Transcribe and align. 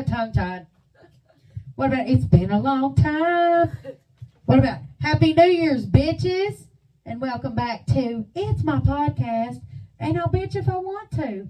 about 0.00 0.16
tongue 0.16 0.32
tied? 0.32 0.66
What 1.74 1.92
about 1.92 2.08
it's 2.08 2.24
been 2.24 2.50
a 2.50 2.60
long 2.60 2.94
time? 2.94 3.76
What 4.46 4.58
about 4.58 4.78
Happy 5.00 5.34
New 5.34 5.44
Year's, 5.44 5.86
bitches? 5.86 6.66
And 7.04 7.20
welcome 7.20 7.54
back 7.54 7.86
to 7.86 8.24
It's 8.34 8.64
My 8.64 8.80
Podcast. 8.80 9.60
And 9.98 10.18
I'll 10.18 10.28
bitch 10.28 10.56
if 10.56 10.68
I 10.68 10.76
want 10.76 11.10
to. 11.12 11.48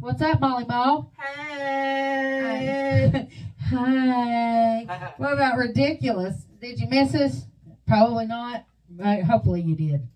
What's 0.00 0.22
up, 0.22 0.40
Molly 0.40 0.64
Mall? 0.64 1.12
Hey. 1.18 3.28
Hi. 3.70 5.12
What 5.18 5.34
about 5.34 5.58
ridiculous? 5.58 6.46
Did 6.60 6.80
you 6.80 6.88
miss 6.88 7.14
us? 7.14 7.46
Probably 7.86 8.26
not. 8.26 8.64
Uh, 9.02 9.20
hopefully 9.22 9.60
you 9.60 9.76
did. 9.76 10.08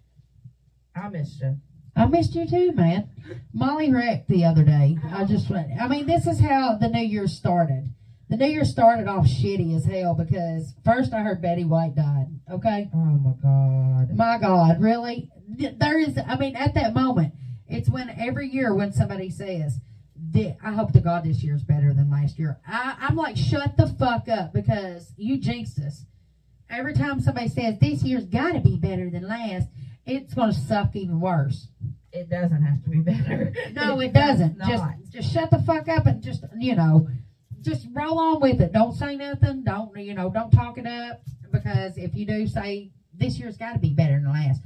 I 0.97 1.09
missed 1.09 1.41
you. 1.41 1.59
I 1.95 2.06
missed 2.06 2.34
you 2.34 2.46
too, 2.46 2.73
man. 2.73 3.10
Molly 3.52 3.92
wrecked 3.92 4.28
the 4.28 4.45
other 4.45 4.64
day. 4.64 4.98
I 5.12 5.24
just 5.24 5.51
went. 5.51 5.69
I 5.80 5.88
mean, 5.88 6.06
this 6.06 6.27
is 6.27 6.41
how 6.41 6.77
the 6.80 6.88
New 6.88 7.05
Year 7.05 7.27
started. 7.28 7.95
The 8.28 8.37
New 8.38 8.46
Year 8.46 8.65
started 8.65 9.09
off 9.09 9.27
shitty 9.27 9.77
as 9.77 9.84
hell 9.84 10.15
because 10.15 10.73
first 10.84 11.12
I 11.12 11.20
heard 11.20 11.42
Betty 11.42 11.65
White 11.65 11.95
died. 11.95 12.28
Okay, 12.51 12.88
Oh 12.95 12.98
my 12.98 13.32
god. 13.42 14.16
my 14.16 14.38
God, 14.38 14.80
really? 14.80 15.30
There 15.48 15.98
is. 15.98 16.18
I 16.18 16.37
mean, 16.38 16.57
at 16.57 16.74
that 16.74 16.95
moment, 16.95 17.34
it's 17.68 17.90
when 17.90 18.09
every 18.10 18.49
year 18.49 18.74
when 18.74 18.93
somebody 18.93 19.29
says, 19.29 19.79
"I 20.34 20.73
hope 20.73 20.93
to 20.93 21.01
God 21.01 21.24
this 21.24 21.43
year's 21.45 21.62
better 21.62 21.93
than 21.93 22.10
last 22.10 22.38
year," 22.38 22.59
I, 22.66 22.96
I'm 23.01 23.16
like, 23.16 23.37
"Shut 23.37 23.77
the 23.77 23.88
fuck 23.99 24.29
up," 24.30 24.54
because 24.54 25.12
you 25.18 25.38
jinxed 25.38 25.79
us. 25.79 26.06
Every 26.71 26.95
time 26.95 27.21
somebody 27.21 27.49
says 27.49 27.79
this 27.79 28.02
year's 28.02 28.24
got 28.24 28.52
to 28.52 28.60
be 28.60 28.77
better 28.79 29.10
than 29.10 29.29
last, 29.29 29.68
it's 30.07 30.35
going 30.35 30.53
to 30.53 30.59
suck 30.59 30.95
even 30.97 31.21
worse. 31.21 31.69
It 32.13 32.29
doesn't 32.29 32.63
have 32.63 32.83
to 32.85 32.91
be 32.91 32.99
better. 33.01 33.53
No, 33.73 34.01
it 34.01 34.13
does 34.13 34.39
doesn't. 34.39 34.59
not. 34.59 34.69
Just 34.69 35.13
just 35.13 35.33
shut 35.33 35.51
the 35.51 35.63
fuck 35.63 35.89
up 35.89 36.07
and 36.07 36.23
just 36.23 36.45
you 36.59 36.75
know, 36.77 37.09
just 37.63 37.87
roll 37.93 38.19
on 38.19 38.41
with 38.41 38.61
it. 38.61 38.73
Don't 38.73 38.93
say 38.93 39.17
nothing. 39.17 39.63
Don't 39.65 39.97
you 39.99 40.13
know? 40.15 40.29
Don't 40.30 40.51
talk 40.51 40.77
it 40.79 40.87
up 40.87 41.23
because 41.51 41.97
if 41.97 42.15
you 42.15 42.27
do 42.27 42.47
say 42.47 42.91
this 43.15 43.39
year's 43.39 43.57
got 43.57 43.73
to 43.75 43.79
be 43.79 43.91
better 43.95 44.15
than 44.15 44.30
last, 44.30 44.61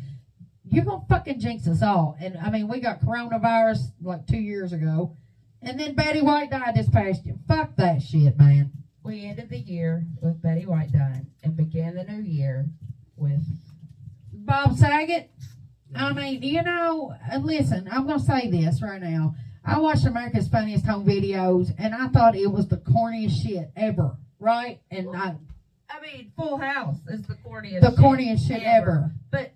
you're 0.65 0.85
gonna 0.85 1.05
fucking 1.09 1.39
jinx 1.39 1.69
us 1.69 1.83
all. 1.83 2.17
And 2.21 2.37
I 2.39 2.51
mean, 2.51 2.67
we 2.67 2.81
got 2.81 3.01
coronavirus 3.01 3.93
like 4.03 4.27
two 4.27 4.39
years 4.39 4.73
ago, 4.73 5.17
and 5.63 5.79
then 5.79 5.95
Betty 5.95 6.23
White 6.23 6.51
died 6.51 6.75
this 6.75 6.89
past 6.89 7.25
year. 7.25 7.37
Fuck 7.47 7.77
that 7.77 8.03
shit, 8.03 8.37
man. 8.39 8.73
we 9.05 9.25
ended 9.27 9.51
the 9.51 9.59
year 9.59 10.05
with 10.21 10.43
Betty 10.43 10.67
White 10.67 10.91
dying 10.91 11.29
and 11.45 11.57
began 11.57 11.95
the 11.95 12.03
new 12.05 12.23
year 12.23 12.67
with 13.17 13.43
Bob 14.47 14.77
Saget. 14.77 15.31
I 15.95 16.13
mean, 16.13 16.43
you 16.43 16.63
know, 16.63 17.15
uh, 17.33 17.39
listen, 17.39 17.89
I'm 17.91 18.07
going 18.07 18.19
to 18.21 18.25
say 18.25 18.51
this 18.51 18.81
right 18.83 19.03
now. 19.03 19.35
I 19.65 19.79
watched 19.79 20.07
America's 20.07 20.49
Funniest 20.49 20.87
Home 20.87 21.05
Videos, 21.05 21.75
and 21.79 21.95
I 21.95 22.09
thought 22.09 22.37
it 22.37 22.51
was 22.51 22.69
the 22.69 22.77
corniest 22.77 23.43
shit 23.43 23.71
ever, 23.77 24.17
right? 24.39 24.81
And 24.91 25.09
I, 25.17 25.35
I 25.91 26.01
mean, 26.01 26.33
Full 26.37 26.59
House 26.59 26.99
is 27.09 27.23
the 27.27 27.35
corniest 27.35 27.81
the 27.81 28.01
corniest 28.01 28.47
shit 28.47 28.63
ever. 28.63 29.11
But 29.31 29.53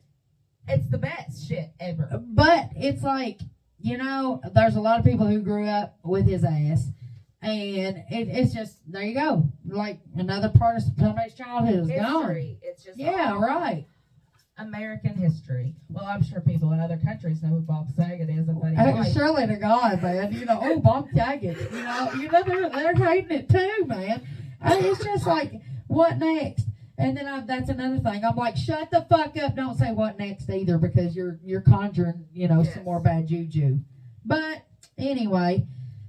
it's 0.67 0.89
the 0.91 0.99
best 0.99 1.49
shit 1.49 1.71
ever. 1.79 2.21
But 2.21 2.71
it's 2.77 3.03
like, 3.03 3.41
you 3.79 3.99
know, 3.99 4.41
there's 4.53 4.77
a 4.77 4.81
lot 4.81 4.99
of 4.99 5.05
people 5.05 5.27
who 5.27 5.41
grew 5.41 5.67
up 5.67 5.99
with 6.03 6.27
his 6.27 6.45
ass, 6.45 6.89
and 7.43 7.99
it, 8.11 8.29
it's 8.29 8.53
just, 8.53 8.79
there 8.91 9.03
you 9.03 9.15
go. 9.15 9.45
Like 9.65 10.01
another 10.17 10.49
part 10.49 10.77
of 10.79 10.83
somebody's 10.99 11.35
childhood 11.35 11.81
is 11.81 11.89
gone. 11.89 12.57
It's 12.63 12.83
just 12.83 12.99
Yeah, 12.99 13.33
all 13.33 13.41
right. 13.41 13.87
American 14.61 15.15
history. 15.15 15.75
Well, 15.89 16.05
I'm 16.05 16.23
sure 16.23 16.41
people 16.41 16.73
in 16.73 16.81
other 16.81 16.99
countries 16.99 17.43
know 17.43 17.49
who 17.51 17.61
Bob 17.61 17.89
Saget 17.97 18.29
is 18.29 18.49
and 18.49 18.61
Betty 18.61 18.77
Uh, 18.77 18.93
White. 18.93 19.13
surely 19.13 19.47
to 19.47 19.57
God, 19.57 20.03
man. 20.03 20.33
You 20.33 20.45
know, 20.45 20.59
oh, 20.63 20.81
Bob 20.81 21.09
Saget. 21.15 21.57
You 21.73 21.83
know, 21.83 22.11
you 22.15 22.29
know 22.31 22.43
they're 22.45 22.69
they're 22.71 22.95
hating 22.95 23.31
it 23.39 23.49
too, 23.49 23.85
man. 23.87 24.23
Uh, 24.63 24.77
it's 24.79 25.03
just 25.03 25.27
like, 25.27 25.55
what 25.87 26.19
next? 26.19 26.67
And 26.99 27.17
then 27.17 27.27
I'm, 27.27 27.47
that's 27.47 27.71
another 27.71 27.99
thing. 28.01 28.25
I'm 28.25 28.37
like, 28.37 28.57
shut 28.59 28.91
the 28.91 29.07
fuck 29.09 29.35
up. 29.39 29.57
Don't 29.57 29.79
say 29.79 29.91
what 29.93 30.19
next 30.19 30.51
either, 30.51 30.77
because 30.77 31.17
you're 31.17 31.39
you're 31.43 31.63
conjuring, 31.63 32.27
you 32.33 32.47
know, 32.49 32.63
Yes. 32.63 32.75
some 32.75 32.85
more 32.85 33.01
bad 33.01 33.27
juju. 33.29 33.79
But 34.25 34.67
anyway, 34.99 35.67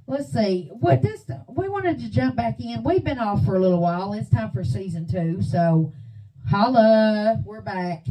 let's 0.07 0.33
see. 0.33 0.69
What 0.73 1.01
this 1.01 1.23
we 1.47 1.69
wanted 1.69 1.99
to 1.99 2.09
jump 2.11 2.35
back 2.35 2.59
in. 2.59 2.83
We've 2.83 3.03
been 3.03 3.19
off 3.19 3.45
for 3.45 3.55
a 3.55 3.59
little 3.59 3.79
while. 3.79 4.11
It's 4.13 4.29
time 4.29 4.51
for 4.51 4.65
season 4.65 5.07
two. 5.07 5.41
So, 5.41 5.93
holla, 6.49 7.41
we're 7.45 7.61
back, 7.61 8.05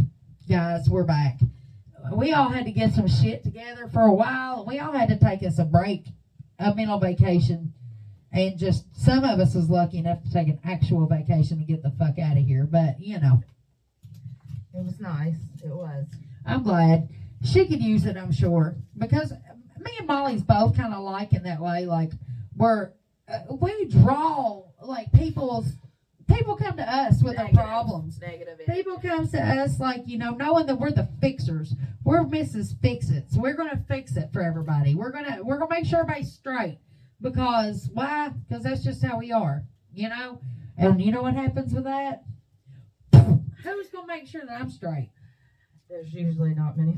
guys. 0.50 0.90
We're 0.90 1.04
back 1.04 1.38
we 2.12 2.32
all 2.32 2.48
had 2.48 2.64
to 2.64 2.72
get 2.72 2.92
some 2.92 3.08
shit 3.08 3.44
together 3.44 3.88
for 3.92 4.02
a 4.02 4.14
while. 4.14 4.64
We 4.66 4.78
all 4.78 4.92
had 4.92 5.08
to 5.08 5.18
take 5.18 5.42
us 5.42 5.58
a 5.58 5.64
break, 5.64 6.06
a 6.58 6.74
mental 6.74 6.98
vacation, 6.98 7.72
and 8.32 8.58
just 8.58 8.84
some 8.96 9.24
of 9.24 9.38
us 9.38 9.54
was 9.54 9.68
lucky 9.68 9.98
enough 9.98 10.22
to 10.22 10.32
take 10.32 10.48
an 10.48 10.60
actual 10.64 11.06
vacation 11.06 11.58
to 11.58 11.64
get 11.64 11.82
the 11.82 11.90
fuck 11.90 12.18
out 12.18 12.36
of 12.36 12.44
here. 12.44 12.64
But 12.64 13.00
you 13.00 13.20
know, 13.20 13.42
It 14.74 14.84
was 14.84 15.00
nice. 15.00 15.36
It 15.64 15.74
was. 15.74 16.06
I'm 16.46 16.62
glad 16.62 17.08
she 17.44 17.66
could 17.66 17.82
use 17.82 18.06
it. 18.06 18.16
I'm 18.16 18.32
sure 18.32 18.76
because 18.96 19.32
me 19.78 19.92
and 19.98 20.06
Molly's 20.06 20.42
both 20.42 20.76
kind 20.76 20.94
of 20.94 21.02
like 21.02 21.32
in 21.32 21.42
that 21.44 21.60
way. 21.60 21.86
Like 21.86 22.10
we're 22.56 22.90
uh, 23.28 23.54
we 23.60 23.86
draw 23.86 24.62
like 24.82 25.12
people's 25.12 25.72
people 26.30 26.56
come 26.56 26.76
to 26.76 26.82
us 26.94 27.22
with 27.22 27.36
their 27.36 27.48
problems. 27.48 28.20
Negative. 28.20 28.58
People 28.66 28.98
comes 28.98 29.32
to 29.32 29.40
us 29.40 29.80
like, 29.80 30.02
you 30.06 30.18
know, 30.18 30.30
knowing 30.32 30.66
that 30.66 30.76
we're 30.78 30.90
the 30.90 31.08
fixers. 31.20 31.74
We're 32.04 32.24
Mrs. 32.24 32.80
Fix-Its. 32.80 33.36
We're 33.36 33.54
gonna 33.54 33.82
fix 33.88 34.16
it 34.16 34.32
for 34.32 34.42
everybody. 34.42 34.94
We're 34.94 35.12
gonna 35.12 35.38
we're 35.42 35.58
gonna 35.58 35.74
make 35.74 35.86
sure 35.86 36.00
everybody's 36.00 36.32
straight. 36.32 36.78
Because 37.20 37.90
why? 37.92 38.30
Because 38.48 38.64
that's 38.64 38.82
just 38.82 39.04
how 39.04 39.18
we 39.18 39.32
are, 39.32 39.64
you 39.92 40.08
know? 40.08 40.40
And 40.78 41.02
you 41.02 41.12
know 41.12 41.22
what 41.22 41.34
happens 41.34 41.74
with 41.74 41.84
that? 41.84 42.24
Who's 43.12 43.90
gonna 43.90 44.06
make 44.06 44.26
sure 44.26 44.42
that 44.46 44.60
I'm 44.60 44.70
straight? 44.70 45.10
There's 45.90 46.14
usually 46.14 46.54
not 46.54 46.78
many. 46.78 46.94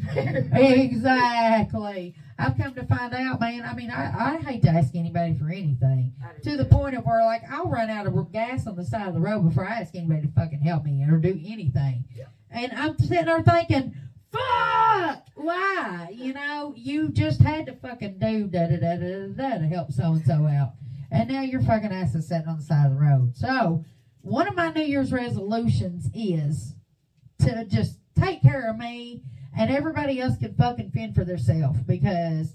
Exactly. 0.83 2.15
I've 2.43 2.57
come 2.57 2.75
to 2.75 2.85
find 2.87 3.15
out, 3.15 3.41
man. 3.41 3.63
I 3.63 3.73
mean, 3.75 3.91
I, 3.91 4.35
I 4.35 4.37
hate 4.39 4.63
to 4.63 4.71
ask 4.71 4.95
anybody 4.97 5.35
for 5.39 5.49
anything. 5.49 6.13
To 6.43 6.57
the 6.57 6.65
point 6.65 6.97
of 6.97 7.05
where, 7.05 7.25
like, 7.25 7.43
I'll 7.49 7.71
run 7.71 7.89
out 7.89 8.07
of 8.07 8.33
gas 8.33 8.67
on 8.67 8.75
the 8.75 8.85
side 8.85 9.07
of 9.07 9.15
the 9.15 9.21
road 9.21 9.49
before 9.49 9.65
I 9.65 9.81
ask 9.81 9.95
anybody 9.95 10.23
to 10.23 10.33
fucking 10.33 10.61
help 10.61 10.85
me 10.85 11.05
or 11.09 11.19
do 11.19 11.41
anything. 11.47 12.05
Yeah. 12.17 12.25
And 12.51 12.73
I'm 12.73 12.99
sitting 12.99 13.27
there 13.27 13.43
thinking, 13.43 13.95
fuck, 14.33 15.25
why? 15.37 16.09
You 16.13 16.33
know, 16.33 16.75
you 16.77 17.11
just 17.11 17.41
had 17.41 17.67
to 17.67 17.75
fucking 17.77 18.19
do 18.19 18.49
da 18.49 18.67
da 18.67 18.77
da 18.77 18.97
da 18.97 19.27
da 19.29 19.51
da 19.51 19.59
to 19.59 19.67
help 19.67 19.93
so 19.93 20.13
and 20.13 20.25
so 20.25 20.47
out. 20.47 20.73
And 21.13 21.29
now 21.31 21.43
your 21.43 21.63
fucking 21.63 21.93
ass 21.93 22.15
is 22.17 22.27
sitting 22.27 22.49
on 22.49 22.57
the 22.57 22.65
side 22.65 22.87
of 22.87 22.95
the 22.95 22.99
road. 22.99 23.37
So, 23.37 23.85
one 24.23 24.49
of 24.49 24.57
my 24.57 24.73
New 24.73 24.83
Year's 24.83 25.13
resolutions 25.13 26.09
is 26.13 26.75
to 27.41 27.65
just 27.67 27.99
take 28.19 28.43
care 28.43 28.69
of 28.69 28.79
me 28.79 29.23
and 29.57 29.71
everybody 29.71 30.21
else 30.21 30.37
can 30.37 30.55
fucking 30.55 30.91
fend 30.91 31.15
for 31.15 31.25
themselves 31.25 31.81
because 31.83 32.55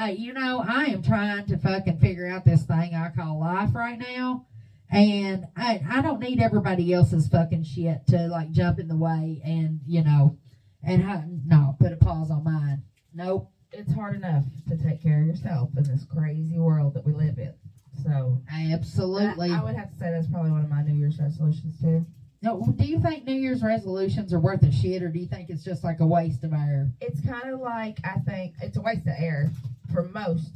uh, 0.00 0.06
you 0.06 0.32
know, 0.32 0.64
I 0.66 0.86
am 0.86 1.02
trying 1.02 1.46
to 1.46 1.58
fucking 1.58 1.98
figure 1.98 2.26
out 2.26 2.44
this 2.44 2.62
thing 2.62 2.94
I 2.94 3.10
call 3.10 3.40
life 3.40 3.74
right 3.74 3.98
now. 3.98 4.46
And 4.90 5.46
I, 5.56 5.82
I 5.90 6.02
don't 6.02 6.20
need 6.20 6.40
everybody 6.40 6.92
else's 6.92 7.28
fucking 7.28 7.64
shit 7.64 8.06
to 8.08 8.26
like 8.28 8.50
jump 8.50 8.78
in 8.78 8.88
the 8.88 8.96
way 8.96 9.40
and, 9.44 9.80
you 9.86 10.04
know, 10.04 10.38
and 10.82 11.02
ha- 11.02 11.24
no, 11.46 11.76
put 11.78 11.92
a 11.92 11.96
pause 11.96 12.30
on 12.30 12.44
mine. 12.44 12.82
Nope. 13.14 13.50
It's 13.70 13.94
hard 13.94 14.16
enough 14.16 14.44
to 14.68 14.76
take 14.76 15.02
care 15.02 15.20
of 15.20 15.26
yourself 15.26 15.70
in 15.76 15.84
this 15.84 16.04
crazy 16.04 16.58
world 16.58 16.92
that 16.94 17.06
we 17.06 17.12
live 17.12 17.38
in. 17.38 17.54
So 18.02 18.42
Absolutely. 18.50 19.50
I, 19.50 19.60
I 19.60 19.64
would 19.64 19.76
have 19.76 19.90
to 19.90 19.96
say 19.96 20.10
that's 20.10 20.26
probably 20.26 20.50
one 20.50 20.62
of 20.62 20.68
my 20.68 20.82
New 20.82 20.94
Year's 20.94 21.18
resolutions 21.18 21.80
too. 21.80 22.04
No, 22.42 22.60
do 22.76 22.84
you 22.84 22.98
think 22.98 23.24
New 23.24 23.36
Year's 23.36 23.62
resolutions 23.62 24.32
are 24.32 24.40
worth 24.40 24.64
a 24.64 24.72
shit 24.72 25.00
or 25.00 25.08
do 25.08 25.20
you 25.20 25.26
think 25.26 25.48
it's 25.48 25.62
just 25.62 25.84
like 25.84 26.00
a 26.00 26.06
waste 26.06 26.42
of 26.42 26.52
air? 26.52 26.90
It's 27.00 27.20
kind 27.20 27.48
of 27.54 27.60
like 27.60 27.98
I 28.04 28.18
think 28.18 28.54
it's 28.60 28.76
a 28.76 28.80
waste 28.80 29.06
of 29.06 29.14
air 29.16 29.52
for 29.92 30.02
most, 30.02 30.50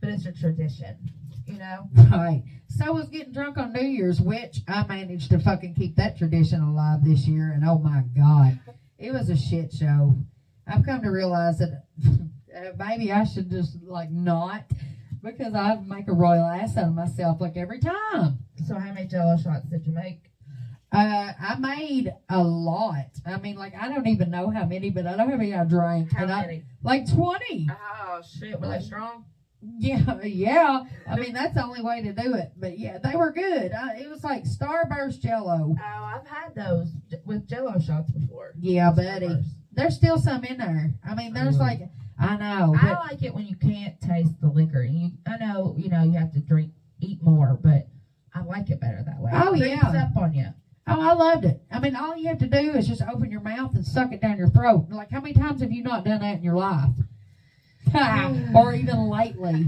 but 0.00 0.10
it's 0.10 0.26
a 0.26 0.32
tradition. 0.32 0.96
You 1.46 1.58
know, 1.58 1.88
Right. 2.10 2.44
So 2.68 2.92
was 2.92 3.08
getting 3.08 3.32
drunk 3.32 3.58
on 3.58 3.72
New 3.72 3.82
Year's, 3.82 4.20
which 4.20 4.60
I 4.68 4.86
managed 4.86 5.30
to 5.30 5.38
fucking 5.40 5.74
keep 5.74 5.96
that 5.96 6.16
tradition 6.16 6.60
alive 6.60 7.02
this 7.02 7.26
year, 7.26 7.50
and 7.50 7.64
oh 7.64 7.78
my 7.78 8.02
god, 8.16 8.60
it 8.98 9.10
was 9.12 9.28
a 9.28 9.36
shit 9.36 9.72
show. 9.72 10.14
I've 10.66 10.84
come 10.84 11.02
to 11.02 11.10
realize 11.10 11.58
that 11.58 11.84
uh, 12.06 12.70
maybe 12.78 13.10
I 13.10 13.24
should 13.24 13.50
just 13.50 13.82
like 13.82 14.10
not, 14.10 14.64
because 15.22 15.54
I 15.54 15.74
make 15.76 16.06
a 16.06 16.12
royal 16.12 16.46
ass 16.46 16.76
out 16.76 16.88
of 16.88 16.94
myself 16.94 17.40
like 17.40 17.56
every 17.56 17.80
time. 17.80 18.38
so 18.66 18.78
how 18.78 18.92
many 18.92 19.08
Jello 19.08 19.36
shots 19.36 19.66
did 19.66 19.84
you 19.84 19.92
make? 19.92 20.29
Uh, 20.92 21.32
I 21.40 21.56
made 21.58 22.12
a 22.28 22.42
lot. 22.42 23.06
I 23.24 23.38
mean, 23.38 23.56
like 23.56 23.74
I 23.80 23.88
don't 23.88 24.06
even 24.08 24.30
know 24.30 24.50
how 24.50 24.64
many, 24.66 24.90
but 24.90 25.06
I 25.06 25.14
know 25.14 25.28
how 25.28 25.36
many 25.36 25.54
I 25.54 25.64
drank. 25.64 26.12
How 26.12 26.24
and 26.24 26.32
I, 26.32 26.40
many? 26.42 26.64
like 26.82 27.08
twenty. 27.12 27.68
Oh 27.70 28.20
shit, 28.22 28.60
were 28.60 28.68
they 28.68 28.80
strong? 28.80 29.24
Yeah, 29.62 30.18
yeah. 30.24 30.84
I 31.08 31.16
mean, 31.16 31.32
that's 31.32 31.54
the 31.54 31.64
only 31.64 31.82
way 31.82 32.02
to 32.02 32.12
do 32.12 32.34
it. 32.34 32.52
But 32.56 32.78
yeah, 32.78 32.98
they 32.98 33.14
were 33.14 33.30
good. 33.30 33.72
I, 33.72 33.98
it 33.98 34.08
was 34.10 34.24
like 34.24 34.44
Starburst 34.44 35.20
Jello. 35.20 35.76
Oh, 35.78 36.04
I've 36.04 36.26
had 36.26 36.54
those 36.56 36.88
with 37.24 37.46
Jello 37.48 37.78
shots 37.78 38.10
before. 38.10 38.52
Yeah, 38.58 38.90
buddy. 38.90 39.28
Starburst. 39.28 39.44
There's 39.72 39.94
still 39.94 40.18
some 40.18 40.44
in 40.44 40.58
there. 40.58 40.92
I 41.06 41.14
mean, 41.14 41.32
there's 41.34 41.56
Mm. 41.56 41.60
like, 41.60 41.80
I 42.18 42.36
know, 42.36 42.74
I 42.76 42.92
like 42.98 43.22
it 43.22 43.32
when 43.34 43.46
you 43.46 43.54
can't 43.56 44.00
taste 44.00 44.32
the 44.40 44.48
liquor. 44.48 44.82
You, 44.82 45.12
I 45.26 45.36
know, 45.36 45.74
you 45.78 45.88
know, 45.88 46.02
you 46.02 46.18
have 46.18 46.32
to 46.32 46.40
drink 46.40 46.72
eat 47.00 47.22
more, 47.22 47.56
but 47.62 47.86
I 48.34 48.40
like 48.42 48.70
it 48.70 48.80
better 48.80 49.02
that 49.06 49.20
way. 49.20 49.30
Oh, 49.32 49.54
It 49.54 49.68
yeah. 49.68 49.86
up 50.08 50.16
on 50.16 50.34
you. 50.34 50.48
Oh, 50.92 51.00
I 51.00 51.12
loved 51.12 51.44
it. 51.44 51.62
I 51.70 51.78
mean, 51.78 51.94
all 51.94 52.16
you 52.16 52.28
have 52.28 52.38
to 52.38 52.48
do 52.48 52.72
is 52.72 52.86
just 52.88 53.02
open 53.02 53.30
your 53.30 53.40
mouth 53.40 53.74
and 53.74 53.86
suck 53.86 54.12
it 54.12 54.20
down 54.20 54.36
your 54.38 54.50
throat. 54.50 54.86
Like, 54.90 55.10
how 55.10 55.20
many 55.20 55.34
times 55.34 55.60
have 55.60 55.70
you 55.70 55.82
not 55.84 56.04
done 56.04 56.20
that 56.20 56.38
in 56.38 56.42
your 56.42 56.56
life? 56.56 56.90
or 58.54 58.74
even 58.74 59.08
lately, 59.08 59.64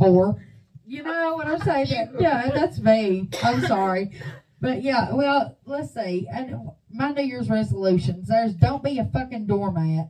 whore. 0.00 0.40
You 0.86 1.02
know 1.02 1.34
what 1.34 1.46
I'm 1.46 1.60
saying? 1.60 1.86
That- 1.88 2.20
Yeah, 2.20 2.50
that's 2.52 2.78
me. 2.80 3.28
I'm 3.42 3.60
sorry. 3.62 4.12
But 4.60 4.82
yeah, 4.82 5.12
well, 5.12 5.56
let's 5.64 5.92
see. 5.94 6.26
And 6.32 6.56
my 6.90 7.10
New 7.12 7.22
Year's 7.22 7.48
resolutions, 7.50 8.28
there's 8.28 8.54
don't 8.54 8.82
be 8.82 8.98
a 8.98 9.04
fucking 9.04 9.46
doormat. 9.46 10.08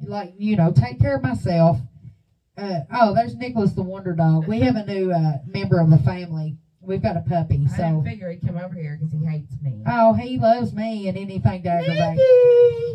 Like, 0.00 0.34
you 0.38 0.56
know, 0.56 0.72
take 0.72 1.00
care 1.00 1.16
of 1.16 1.22
myself. 1.22 1.78
Uh, 2.56 2.80
oh, 2.92 3.14
there's 3.14 3.34
Nicholas 3.36 3.72
the 3.72 3.82
Wonder 3.82 4.14
Dog. 4.14 4.46
We 4.48 4.60
have 4.60 4.76
a 4.76 4.84
new 4.84 5.12
uh, 5.12 5.38
member 5.46 5.80
of 5.80 5.90
the 5.90 5.98
family. 5.98 6.56
We've 6.88 7.02
got 7.02 7.16
a 7.16 7.20
puppy. 7.20 7.66
So 7.68 7.82
I 7.82 7.90
didn't 7.90 8.04
figure 8.04 8.30
he'd 8.30 8.40
come 8.46 8.56
over 8.56 8.74
here 8.74 8.96
because 8.98 9.12
he 9.12 9.24
hates 9.26 9.54
me. 9.62 9.82
oh, 9.86 10.14
he 10.14 10.38
loves 10.38 10.72
me 10.72 11.06
and 11.06 11.18
anything 11.18 11.62
to 11.64 11.68
aggravate. 11.68 12.18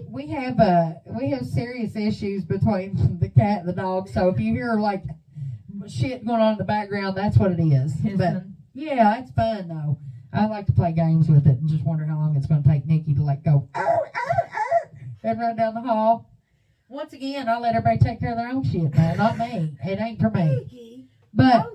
We 0.09 0.27
have 0.31 0.59
uh 0.59 0.93
we 1.15 1.29
have 1.29 1.45
serious 1.45 1.95
issues 1.95 2.43
between 2.43 3.17
the 3.21 3.29
cat 3.29 3.59
and 3.59 3.69
the 3.69 3.73
dog. 3.73 4.09
So 4.09 4.27
if 4.29 4.39
you 4.39 4.51
hear 4.51 4.79
like 4.79 5.03
shit 5.87 6.25
going 6.25 6.41
on 6.41 6.53
in 6.53 6.57
the 6.57 6.63
background, 6.63 7.15
that's 7.15 7.37
what 7.37 7.51
it 7.51 7.59
is. 7.59 7.93
His 7.99 8.17
But 8.17 8.31
son. 8.33 8.55
yeah, 8.73 9.15
it's 9.19 9.29
fun 9.31 9.67
though. 9.67 9.99
I 10.33 10.45
like 10.45 10.65
to 10.65 10.71
play 10.71 10.91
games 10.91 11.29
with 11.29 11.45
it 11.45 11.59
and 11.59 11.69
just 11.69 11.83
wonder 11.85 12.05
how 12.05 12.17
long 12.17 12.35
it's 12.35 12.47
going 12.47 12.63
to 12.63 12.67
take 12.67 12.87
Nikki 12.87 13.13
to 13.13 13.21
like 13.21 13.43
go 13.43 13.67
"Arr, 13.75 13.85
arr, 13.85 14.09
arr," 14.15 14.91
and 15.23 15.39
run 15.39 15.55
down 15.55 15.75
the 15.75 15.81
hall. 15.81 16.27
Once 16.89 17.13
again, 17.13 17.47
I 17.47 17.57
let 17.57 17.75
everybody 17.75 17.97
take 17.97 18.19
care 18.19 18.31
of 18.31 18.37
their 18.37 18.47
own 18.49 18.63
shit, 18.63 18.95
man, 18.95 19.17
not 19.17 19.37
me. 19.37 19.75
It 19.83 19.99
ain't 19.99 20.19
for 20.19 20.31
me. 20.31 21.05
But 21.33 21.65
Oh, 21.67 21.72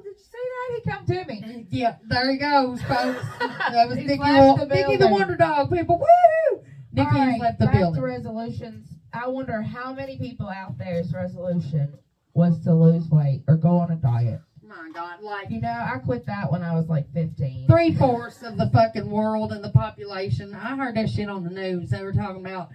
did 0.68 0.84
you 0.84 0.84
see 0.84 0.90
that? 0.90 1.02
He 1.06 1.14
come 1.14 1.26
to 1.26 1.52
me. 1.54 1.66
yeah, 1.70 1.96
there 2.08 2.30
he 2.30 2.38
goes, 2.38 2.82
folks. 2.82 3.24
That 3.70 3.88
was 3.88 3.98
He's 3.98 4.06
Nikki, 4.08 4.22
left 4.22 4.58
the 4.60 4.66
Nikki 4.74 4.96
the. 4.96 5.08
Wonder 5.08 5.36
Dog. 5.36 5.70
People, 5.70 5.98
woo! 5.98 6.62
Nikki 6.92 7.08
All 7.18 7.22
has 7.26 7.40
left 7.40 7.58
the 7.58 7.66
back 7.66 7.74
building. 7.74 8.00
to 8.00 8.06
resolutions. 8.06 8.88
I 9.12 9.28
wonder 9.28 9.60
how 9.62 9.92
many 9.92 10.16
people 10.18 10.48
out 10.48 10.78
there's 10.78 11.12
resolution 11.12 11.98
was 12.34 12.58
to 12.64 12.74
lose 12.74 13.08
weight 13.10 13.42
or 13.48 13.56
go 13.56 13.78
on 13.78 13.90
a 13.90 13.96
diet. 13.96 14.40
My 14.66 14.90
God, 14.94 15.22
like 15.22 15.50
You 15.50 15.60
know, 15.60 15.68
I 15.68 15.98
quit 15.98 16.24
that 16.26 16.50
when 16.52 16.62
I 16.62 16.74
was 16.74 16.88
like 16.88 17.10
15. 17.14 17.66
three 17.68 17.94
fourths 17.94 18.42
of 18.42 18.56
the 18.58 18.68
fucking 18.70 19.08
world 19.10 19.52
and 19.52 19.62
the 19.64 19.70
population. 19.70 20.54
I 20.54 20.76
heard 20.76 20.94
that 20.96 21.08
shit 21.10 21.28
on 21.28 21.42
the 21.44 21.50
news. 21.50 21.90
They 21.90 22.02
were 22.02 22.12
talking 22.12 22.44
about 22.44 22.68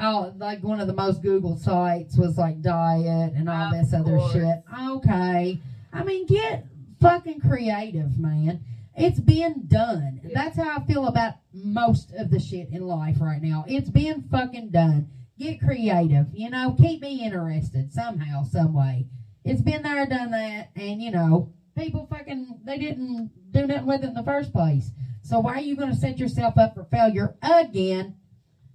oh, 0.00 0.32
like 0.36 0.62
one 0.62 0.80
of 0.80 0.86
the 0.86 0.92
most 0.94 1.22
Googled 1.22 1.58
sites 1.60 2.16
was 2.18 2.36
like 2.36 2.60
diet 2.62 3.32
and 3.34 3.48
all 3.48 3.72
Of 3.74 3.80
this 3.80 3.94
other 3.94 4.16
course. 4.18 4.32
shit. 4.32 4.62
Okay, 4.90 5.60
I 5.92 6.04
mean, 6.04 6.26
get 6.26 6.66
fucking 7.00 7.40
creative, 7.40 8.18
man. 8.18 8.64
It's 8.96 9.20
been 9.20 9.66
done. 9.66 10.20
That's 10.32 10.56
how 10.56 10.78
I 10.78 10.84
feel 10.86 11.06
about 11.06 11.34
most 11.52 12.12
of 12.12 12.30
the 12.30 12.40
shit 12.40 12.70
in 12.70 12.82
life 12.82 13.16
right 13.20 13.42
now. 13.42 13.64
It's 13.68 13.90
been 13.90 14.22
fucking 14.30 14.70
done. 14.70 15.08
Get 15.38 15.60
creative. 15.60 16.28
You 16.32 16.48
know, 16.48 16.74
keep 16.78 17.02
me 17.02 17.24
interested 17.24 17.92
somehow, 17.92 18.44
some 18.44 18.72
way. 18.72 19.06
It's 19.44 19.60
been 19.60 19.82
there, 19.82 20.06
done 20.06 20.30
that, 20.30 20.70
and 20.74 21.00
you 21.02 21.10
know, 21.10 21.52
people 21.76 22.06
fucking 22.10 22.60
they 22.64 22.78
didn't 22.78 23.30
do 23.52 23.66
nothing 23.66 23.86
with 23.86 24.02
it 24.02 24.08
in 24.08 24.14
the 24.14 24.24
first 24.24 24.52
place. 24.52 24.90
So 25.22 25.40
why 25.40 25.54
are 25.54 25.60
you 25.60 25.76
going 25.76 25.90
to 25.90 25.96
set 25.96 26.18
yourself 26.18 26.56
up 26.56 26.74
for 26.74 26.84
failure 26.84 27.36
again? 27.42 28.16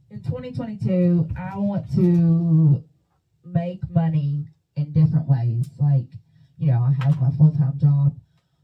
In 0.09 0.21
2022, 0.21 1.29
I 1.38 1.57
want 1.57 1.91
to 1.95 2.83
make 3.45 3.89
money 3.89 4.45
in 4.75 4.91
different 4.91 5.27
ways. 5.27 5.69
Like, 5.79 6.07
you 6.62 6.69
know, 6.69 6.81
I 6.84 6.92
have 6.92 7.19
my 7.19 7.31
full 7.31 7.52
time 7.52 7.78
job, 7.80 8.13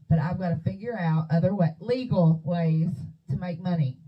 but 0.08 0.20
I've 0.20 0.38
got 0.38 0.50
to 0.50 0.56
figure 0.56 0.96
out 0.96 1.26
other 1.30 1.54
way, 1.54 1.70
legal 1.80 2.40
ways 2.44 3.12
to 3.28 3.36
make 3.36 3.58
money. 3.58 3.98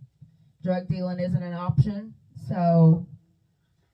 Drug 0.62 0.88
dealing 0.88 1.18
isn't 1.20 1.42
an 1.42 1.52
option, 1.54 2.14
so 2.34 3.04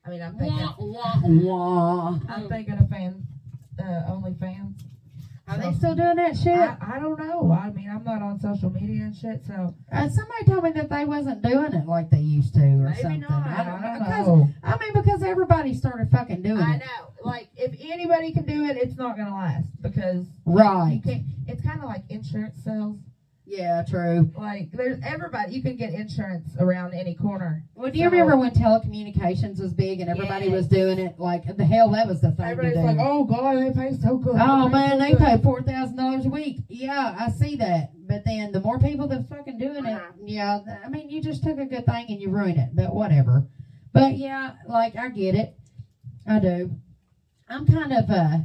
I 0.05 0.11
mean, 0.11 0.23
I'm 0.23 0.37
thinking, 0.37 0.59
Wah, 0.59 0.75
wah, 0.79 1.21
wah. 1.25 2.19
I'm 2.29 2.49
thinking 2.49 2.79
of 2.79 2.89
fans, 2.89 3.25
uh, 3.79 4.05
OnlyFans. 4.07 4.96
Are 5.49 5.59
they 5.59 5.73
still 5.75 5.95
doing 5.95 6.17
that 6.17 6.37
shit? 6.37 6.57
I, 6.59 6.77
I 6.81 6.99
don't 6.99 7.19
know. 7.19 7.53
I 7.53 7.71
mean, 7.71 7.89
I'm 7.89 8.03
not 8.03 8.21
on 8.21 8.41
social 8.41 8.69
media 8.71 9.05
and 9.05 9.15
shit, 9.17 9.45
so 9.47 9.75
Uh, 9.93 10.09
somebody 10.09 10.45
told 10.45 10.65
me 10.65 10.73
that 10.73 10.89
they 10.91 11.05
wasn't 11.05 11.41
doing 11.43 11.73
it 11.73 11.87
like 11.87 12.11
they 12.11 12.19
used 12.19 12.55
to, 12.55 12.61
or 12.63 12.91
maybe 12.91 13.01
something. 13.03 13.21
not. 13.21 13.47
I 13.47 13.61
I 13.61 13.65
don't, 13.65 13.83
don't 13.83 13.99
because- 14.01 14.27
know. 14.27 14.49
I 14.65 14.79
mean, 14.79 14.93
because 14.93 15.23
everybody 15.23 15.73
started 15.75 16.11
fucking 16.11 16.43
doing 16.43 16.59
I 16.61 16.75
it. 16.75 16.75
I 16.75 16.79
know. 16.79 17.13
Like, 17.23 17.49
if 17.57 17.75
anybody 17.81 18.33
can 18.33 18.45
do 18.45 18.65
it, 18.65 18.77
it's 18.77 18.97
not 18.97 19.17
gonna 19.17 19.35
last 19.35 19.69
because 19.83 20.27
you 20.47 20.53
Right. 20.53 21.01
can't. 21.05 21.23
It's 21.47 21.63
kind 21.63 21.79
of 21.81 21.85
like 21.87 22.03
insurance 22.09 22.63
sales. 22.65 22.99
Yeah, 23.49 23.85
true. 23.89 24.29
Like, 24.37 24.73
there's 24.73 24.99
everybody. 25.05 25.55
You 25.55 25.63
can 25.63 25.77
get 25.77 25.93
insurance 25.95 26.57
around 26.59 26.95
any 26.95 27.15
corner. 27.15 27.63
Well, 27.77 27.93
do 27.93 27.99
you 27.99 28.07
So- 28.07 28.11
remember 28.11 28.37
when 28.37 28.51
telecommunications 28.51 29.61
was 29.61 29.73
big 29.73 30.01
and 30.01 30.11
everybody 30.11 30.49
was 30.49 30.67
doing 30.67 30.99
it? 30.99 31.19
Like, 31.21 31.57
the 31.57 31.65
hell, 31.65 31.91
that 31.91 32.09
was 32.09 32.21
the 32.21 32.29
thing 32.33 32.39
to 32.39 32.43
Everybody's 32.45 32.79
do. 32.79 32.83
like, 32.85 32.97
"Oh 32.99 33.23
God, 33.25 33.57
they 33.59 33.71
pay 33.73 33.95
so 33.95 34.17
good." 34.17 34.35
Oh 34.37 34.65
They 34.65 34.73
man, 34.73 34.91
so 34.91 34.99
they 34.99 35.11
good." 35.13 35.19
pay 35.21 35.37
four 35.43 35.63
thousand 35.63 35.97
dollars 35.97 36.27
a 36.27 36.29
week. 36.29 36.65
Yeah, 36.69 37.15
I 37.19 37.31
see 37.31 37.55
that. 37.57 37.93
But 38.09 38.25
then 38.25 38.51
the 38.51 38.61
more 38.61 38.81
people 38.81 39.07
that 39.09 39.29
fucking 39.29 39.59
doing 39.59 39.87
it, 39.87 39.93
Uh-huh. 39.95 40.13
yeah. 40.25 40.59
I 40.85 40.89
mean, 40.89 41.09
you 41.09 41.23
just 41.23 41.45
took 41.45 41.59
a 41.59 41.67
good 41.67 41.87
thing 41.87 42.07
and 42.09 42.21
you 42.21 42.31
ruined 42.31 42.59
it. 42.59 42.71
But 42.75 42.93
whatever. 42.95 43.47
But 43.93 44.17
yeah, 44.17 44.55
like 44.67 44.97
I 44.97 45.09
get 45.09 45.37
it. 45.37 45.57
I 46.27 46.41
do. 46.41 46.73
I'm 47.49 47.65
kind 47.65 47.93
of 47.93 48.11
uh, 48.11 48.39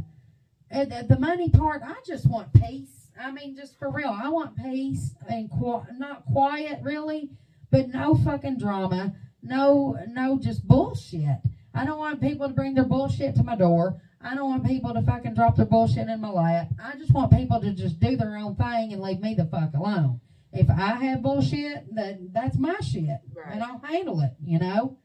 uh, 0.71 0.85
the, 0.85 1.05
the 1.09 1.19
money 1.19 1.49
part. 1.49 1.81
I 1.83 1.95
just 2.05 2.29
want 2.29 2.53
peace. 2.53 3.00
I 3.21 3.31
mean, 3.31 3.55
just 3.55 3.77
for 3.79 3.89
real, 3.91 4.09
I 4.09 4.29
want 4.29 4.55
peace 4.57 5.13
and 5.29 5.49
qui- 5.49 5.81
not 5.97 6.25
quiet 6.25 6.79
really, 6.81 7.29
but 7.69 7.89
no 7.89 8.15
fucking 8.15 8.57
drama. 8.57 9.13
No, 9.43 9.97
no, 10.07 10.37
just 10.39 10.67
bullshit. 10.67 11.37
I 11.73 11.85
don't 11.85 11.99
want 11.99 12.21
people 12.21 12.47
to 12.47 12.53
bring 12.53 12.73
their 12.75 12.83
bullshit 12.85 13.35
to 13.35 13.43
my 13.43 13.55
door. 13.55 14.01
I 14.23 14.35
don't 14.35 14.49
want 14.49 14.65
people 14.65 14.93
to 14.93 15.01
fucking 15.01 15.33
drop 15.33 15.55
their 15.55 15.65
bullshit 15.65 16.07
in 16.07 16.21
my 16.21 16.29
lap. 16.29 16.67
I 16.83 16.95
just 16.97 17.11
want 17.11 17.31
people 17.31 17.59
to 17.61 17.71
just 17.73 17.99
do 17.99 18.15
their 18.15 18.37
own 18.37 18.55
thing 18.55 18.93
and 18.93 19.01
leave 19.01 19.19
me 19.19 19.33
the 19.33 19.45
fuck 19.45 19.73
alone. 19.73 20.19
If 20.53 20.69
I 20.69 20.95
have 21.05 21.21
bullshit, 21.23 21.93
then 21.95 22.29
that's 22.33 22.57
my 22.57 22.75
shit, 22.81 23.07
Right. 23.33 23.53
and 23.53 23.63
I'll 23.63 23.79
handle 23.79 24.19
it. 24.21 24.33
You 24.43 24.59
know. 24.59 24.97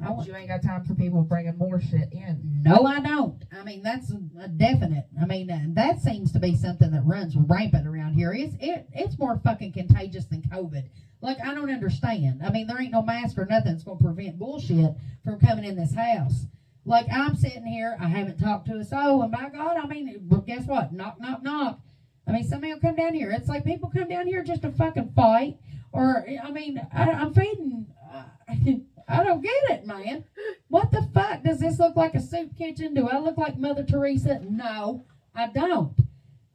I 0.00 0.06
But 0.06 0.16
want, 0.16 0.28
you 0.28 0.36
ain't 0.36 0.48
got 0.48 0.62
time 0.62 0.84
for 0.84 0.94
people 0.94 1.22
bringing 1.22 1.56
more 1.58 1.80
shit 1.80 2.12
in. 2.12 2.40
no, 2.62 2.84
I 2.84 3.00
don't. 3.00 3.42
I 3.52 3.64
mean, 3.64 3.82
that's 3.82 4.12
a 4.40 4.48
definite. 4.48 5.06
I 5.20 5.26
mean, 5.26 5.50
uh, 5.50 5.60
that 5.70 6.00
seems 6.00 6.30
to 6.32 6.38
be 6.38 6.54
something 6.54 6.90
that 6.92 7.04
runs 7.04 7.34
rampant 7.36 7.86
around 7.86 8.14
here. 8.14 8.32
It's 8.32 8.54
it, 8.60 8.86
it's 8.92 9.18
more 9.18 9.40
fucking 9.44 9.72
contagious 9.72 10.26
than 10.26 10.42
COVID. 10.42 10.84
Like 11.20 11.38
I 11.44 11.52
don't 11.52 11.70
understand. 11.70 12.42
I 12.44 12.50
mean, 12.50 12.66
there 12.68 12.80
ain't 12.80 12.92
no 12.92 13.02
mask 13.02 13.38
or 13.38 13.44
nothing 13.46 13.72
that's 13.72 13.82
gonna 13.84 13.98
prevent 13.98 14.38
bullshit 14.38 14.92
from 15.24 15.40
coming 15.40 15.64
in 15.64 15.74
this 15.76 15.94
house. 15.94 16.46
Like 16.84 17.06
I'm 17.12 17.34
sitting 17.34 17.66
here, 17.66 17.96
I 18.00 18.08
haven't 18.08 18.38
talked 18.38 18.66
to 18.68 18.76
a 18.78 18.84
soul, 18.84 19.22
and 19.22 19.32
by 19.32 19.48
God, 19.48 19.76
I 19.76 19.86
mean, 19.86 20.26
well, 20.28 20.40
guess 20.42 20.64
what? 20.66 20.92
Knock, 20.92 21.20
knock, 21.20 21.42
knock. 21.42 21.80
I 22.26 22.32
mean, 22.32 22.44
somebody 22.44 22.72
will 22.72 22.80
come 22.80 22.94
down 22.94 23.14
here. 23.14 23.30
It's 23.32 23.48
like 23.48 23.64
people 23.64 23.90
come 23.90 24.08
down 24.08 24.26
here 24.26 24.44
just 24.44 24.62
to 24.62 24.70
fucking 24.70 25.12
fight, 25.16 25.56
or 25.92 26.24
I 26.42 26.50
mean, 26.52 26.80
I, 26.94 27.10
I'm 27.10 27.34
feeding. 27.34 27.86
Uh, 28.12 28.22
I 29.08 29.24
don't 29.24 29.42
get 29.42 29.70
it, 29.70 29.86
man. 29.86 30.24
What 30.68 30.90
the 30.92 31.08
fuck? 31.14 31.42
Does 31.42 31.60
this 31.60 31.78
look 31.78 31.96
like 31.96 32.14
a 32.14 32.20
soup 32.20 32.56
kitchen? 32.56 32.94
Do 32.94 33.08
I 33.08 33.18
look 33.18 33.38
like 33.38 33.58
Mother 33.58 33.84
Teresa? 33.84 34.40
No, 34.48 35.06
I 35.34 35.46
don't. 35.48 35.94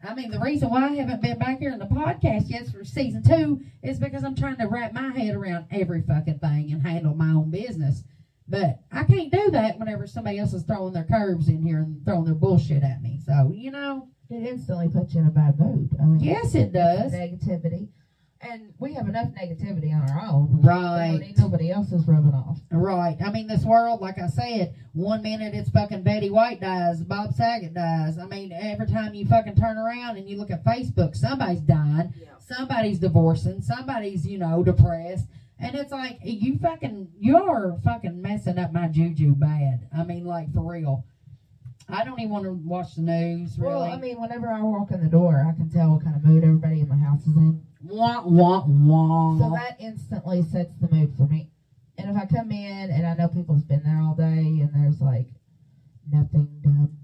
I 0.08 0.14
mean, 0.14 0.32
the 0.32 0.40
reason 0.40 0.70
why 0.70 0.86
I 0.90 0.92
haven't 0.96 1.22
been 1.22 1.40
back 1.40 1.60
here 1.60 1.72
in 1.72 1.80
the 1.80 1.86
podcast 1.86 2.50
yet 2.50 2.68
for 2.68 2.84
season 2.84 3.24
two 3.24 3.62
is 3.82 4.00
because 4.00 4.24
I'm 4.24 4.36
trying 4.36 4.58
to 4.58 4.68
wrap 4.68 4.94
my 4.94 5.12
head 5.18 5.34
around 5.36 5.66
every 5.72 6.02
fucking 6.02 6.40
thing 6.40 6.72
and 6.74 6.86
handle 6.86 7.16
my 7.16 7.30
own 7.30 7.50
business. 7.50 8.04
But 8.48 8.82
I 8.92 9.06
can't 9.06 9.32
do 9.32 9.50
that 9.52 9.80
whenever 9.80 10.06
somebody 10.06 10.38
else 10.40 10.54
is 10.54 10.64
throwing 10.64 10.94
their 10.94 11.06
curves 11.06 11.48
in 11.48 11.64
here 11.64 11.78
and 11.80 12.04
throwing 12.04 12.26
their 12.26 12.34
bullshit 12.36 12.84
at 12.84 13.02
me. 13.02 13.18
So, 13.26 13.52
you 13.56 13.72
know, 13.72 14.10
It 14.30 14.46
instantly 14.46 14.90
puts 14.90 15.14
you 15.16 15.22
in 15.22 15.28
a 15.28 15.32
bad 15.32 15.58
mood. 15.58 15.90
I 16.02 16.04
mean, 16.06 16.20
yes, 16.20 16.54
it 16.54 16.74
does. 16.74 17.14
negativity, 17.14 17.88
and 18.44 18.74
we 18.80 18.94
have 18.94 19.08
enough 19.08 19.30
negativity 19.30 19.94
on 19.94 20.10
our 20.10 20.22
own. 20.26 20.48
We 20.58 20.62
don't 20.64 20.66
Right. 20.66 21.20
need 21.20 21.38
nobody 21.38 21.72
else's 21.72 22.08
rubbing 22.08 22.34
off. 22.34 22.60
Right. 22.72 23.18
I 23.24 23.32
mean, 23.32 23.48
this 23.48 23.64
world, 23.66 24.02
like 24.02 24.18
I 24.20 24.28
said, 24.28 24.74
one 24.94 25.22
minute 25.22 25.54
it's 25.54 25.70
fucking 25.70 26.04
Betty 26.04 26.30
White 26.30 26.60
dies, 26.62 27.02
Bob 27.04 27.34
Saget 27.34 27.74
dies. 27.74 28.18
I 28.18 28.26
mean, 28.28 28.52
every 28.52 28.88
time 28.88 29.14
you 29.14 29.26
fucking 29.26 29.56
turn 29.56 29.78
around 29.78 30.18
and 30.18 30.28
you 30.30 30.38
look 30.38 30.52
at 30.52 30.64
Facebook, 30.64 31.16
somebody's 31.16 31.62
dying, 31.62 32.14
Yeah. 32.22 32.28
somebody's 32.40 33.00
divorcing, 33.00 33.62
somebody's, 33.62 34.28
you 34.28 34.38
know, 34.38 34.64
depressed. 34.64 35.28
And 35.60 35.76
it's 35.76 35.92
like, 35.92 36.20
you 36.24 36.58
fucking, 36.58 37.08
you're 37.18 37.78
fucking 37.84 38.22
messing 38.22 38.58
up 38.58 38.74
my 38.74 38.88
juju 38.90 39.36
bad. 39.36 39.88
I 39.96 40.04
mean, 40.04 40.26
like, 40.26 40.52
for 40.54 40.62
real. 40.72 41.06
I 41.90 42.06
don't 42.06 42.20
even 42.20 42.32
want 42.32 42.46
to 42.46 42.54
watch 42.54 42.96
the 42.96 43.02
news, 43.02 43.58
really. 43.60 43.74
Well, 43.74 43.84
I 43.84 43.98
mean, 43.98 44.20
whenever 44.20 44.48
I 44.48 44.62
walk 44.62 44.92
in 44.92 45.02
the 45.04 45.10
door, 45.10 45.46
I 45.48 45.52
can 45.56 45.70
tell 45.70 45.92
what 45.92 46.04
kind 46.04 46.16
of 46.16 46.24
mood 46.24 46.44
everybody 46.44 46.80
in 46.82 46.88
my 46.88 46.96
house 46.98 47.22
is 47.28 47.36
in. 47.36 47.62
Wah, 47.84 48.22
wah, 48.26 48.66
wah. 48.66 49.38
So 49.38 49.54
that 49.54 49.76
instantly 49.80 50.42
sets 50.42 50.74
the 50.80 50.88
mood 50.88 51.14
for 51.18 51.28
me. 51.28 51.50
And 51.98 52.10
if 52.10 52.16
I 52.16 52.26
come 52.26 52.52
in 52.52 52.90
and 52.90 53.06
I 53.06 53.14
know 53.14 53.28
people's 53.28 53.64
been 53.64 53.84
there 53.84 54.00
all 54.00 54.16
day 54.16 54.60
and 54.62 54.74
there's 54.74 55.00
like 55.00 55.28
nothing 56.12 56.48
done, 56.64 56.98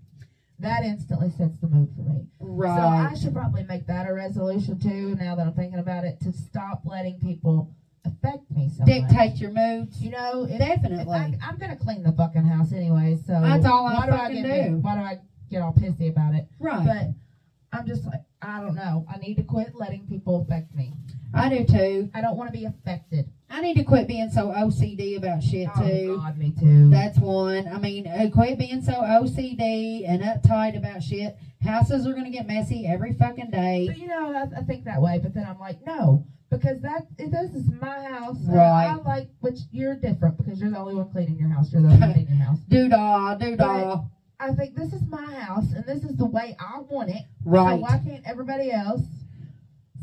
that 0.59 0.83
instantly 0.83 1.29
sets 1.29 1.57
the 1.61 1.67
mood 1.67 1.89
for 1.95 2.01
me. 2.01 2.27
Right. 2.39 2.75
So 2.75 2.81
I 2.81 3.13
should 3.13 3.33
probably 3.33 3.63
make 3.63 3.87
that 3.87 4.07
a 4.07 4.13
resolution 4.13 4.79
too. 4.79 5.15
Now 5.19 5.35
that 5.35 5.45
I'm 5.45 5.53
thinking 5.53 5.79
about 5.79 6.05
it, 6.05 6.19
to 6.21 6.31
stop 6.33 6.81
letting 6.85 7.19
people 7.19 7.75
affect 8.05 8.49
me 8.51 8.69
so 8.69 8.79
much. 8.79 8.87
Dictate 8.87 9.35
your 9.37 9.51
moods. 9.51 10.01
You 10.01 10.11
know, 10.11 10.43
if, 10.43 10.51
if 10.51 10.59
Definitely. 10.59 11.13
I, 11.13 11.37
I'm 11.41 11.57
gonna 11.57 11.77
clean 11.77 12.03
the 12.03 12.11
fucking 12.11 12.43
house 12.43 12.73
anyway. 12.73 13.17
So 13.25 13.39
That's 13.41 13.65
all 13.65 13.85
I 13.85 13.93
why 13.93 14.05
do 14.07 14.11
I 14.13 14.17
fucking 14.17 14.43
get 14.43 14.69
do. 14.69 14.77
Why 14.77 14.95
do 14.95 15.01
I 15.01 15.19
get 15.49 15.61
all 15.61 15.73
pissy 15.73 16.09
about 16.09 16.33
it? 16.35 16.47
right. 16.59 16.85
But 16.85 17.77
I'm 17.77 17.85
just 17.85 18.05
like 18.05 18.21
I 18.41 18.61
don't 18.61 18.75
know. 18.75 19.05
I 19.13 19.17
need 19.17 19.35
to 19.35 19.43
quit 19.43 19.75
letting 19.75 20.07
people 20.07 20.41
affect 20.41 20.73
me. 20.73 20.93
I 21.33 21.49
do 21.49 21.65
too. 21.65 22.09
I 22.13 22.21
don't 22.21 22.37
want 22.37 22.51
to 22.51 22.57
be 22.57 22.65
affected. 22.65 23.29
I 23.49 23.61
need 23.61 23.75
to 23.75 23.83
quit 23.83 24.07
being 24.07 24.29
so 24.29 24.47
OCD 24.47 25.17
about 25.17 25.43
shit 25.43 25.67
too. 25.77 26.15
Oh 26.15 26.17
God, 26.17 26.37
me 26.37 26.53
too. 26.59 26.89
That's 26.89 27.17
one. 27.19 27.67
I 27.67 27.77
mean, 27.77 28.07
uh, 28.07 28.29
quit 28.33 28.57
being 28.57 28.81
so 28.81 28.93
OCD 28.93 30.07
and 30.07 30.21
uptight 30.21 30.77
about 30.77 31.03
shit. 31.03 31.37
Houses 31.61 32.07
are 32.07 32.13
gonna 32.13 32.29
get 32.29 32.47
messy 32.47 32.87
every 32.87 33.13
fucking 33.13 33.51
day. 33.51 33.87
But, 33.87 33.97
you 33.97 34.07
know, 34.07 34.33
I, 34.33 34.59
I 34.59 34.63
think 34.63 34.85
that 34.85 35.01
way, 35.01 35.19
but 35.21 35.33
then 35.33 35.45
I'm 35.45 35.59
like, 35.59 35.85
no, 35.85 36.25
because 36.49 36.79
that 36.81 37.07
it, 37.17 37.31
this 37.31 37.51
is 37.53 37.69
my 37.81 38.03
house. 38.05 38.37
Right. 38.47 38.87
I 38.87 38.95
like 38.95 39.29
which 39.41 39.59
you're 39.71 39.95
different 39.95 40.37
because 40.37 40.59
you're 40.61 40.71
the 40.71 40.77
only 40.77 40.95
one 40.95 41.11
cleaning 41.11 41.37
your 41.37 41.49
house. 41.49 41.71
You're 41.73 41.81
the 41.81 41.89
only 41.89 41.99
one 41.99 42.13
cleaning 42.13 42.37
your 42.37 42.45
house. 42.45 42.59
Doo 42.69 42.87
dah, 42.87 43.35
doo 43.35 43.55
dah. 43.55 44.03
I 44.39 44.53
think 44.53 44.75
this 44.75 44.93
is 44.93 45.01
my 45.07 45.25
house 45.25 45.71
and 45.75 45.85
this 45.85 46.03
is 46.03 46.15
the 46.15 46.25
way 46.25 46.55
I 46.59 46.79
want 46.79 47.09
it. 47.09 47.23
Right. 47.43 47.75
So 47.75 47.81
why 47.81 48.01
can't 48.05 48.23
everybody 48.25 48.71
else 48.71 49.01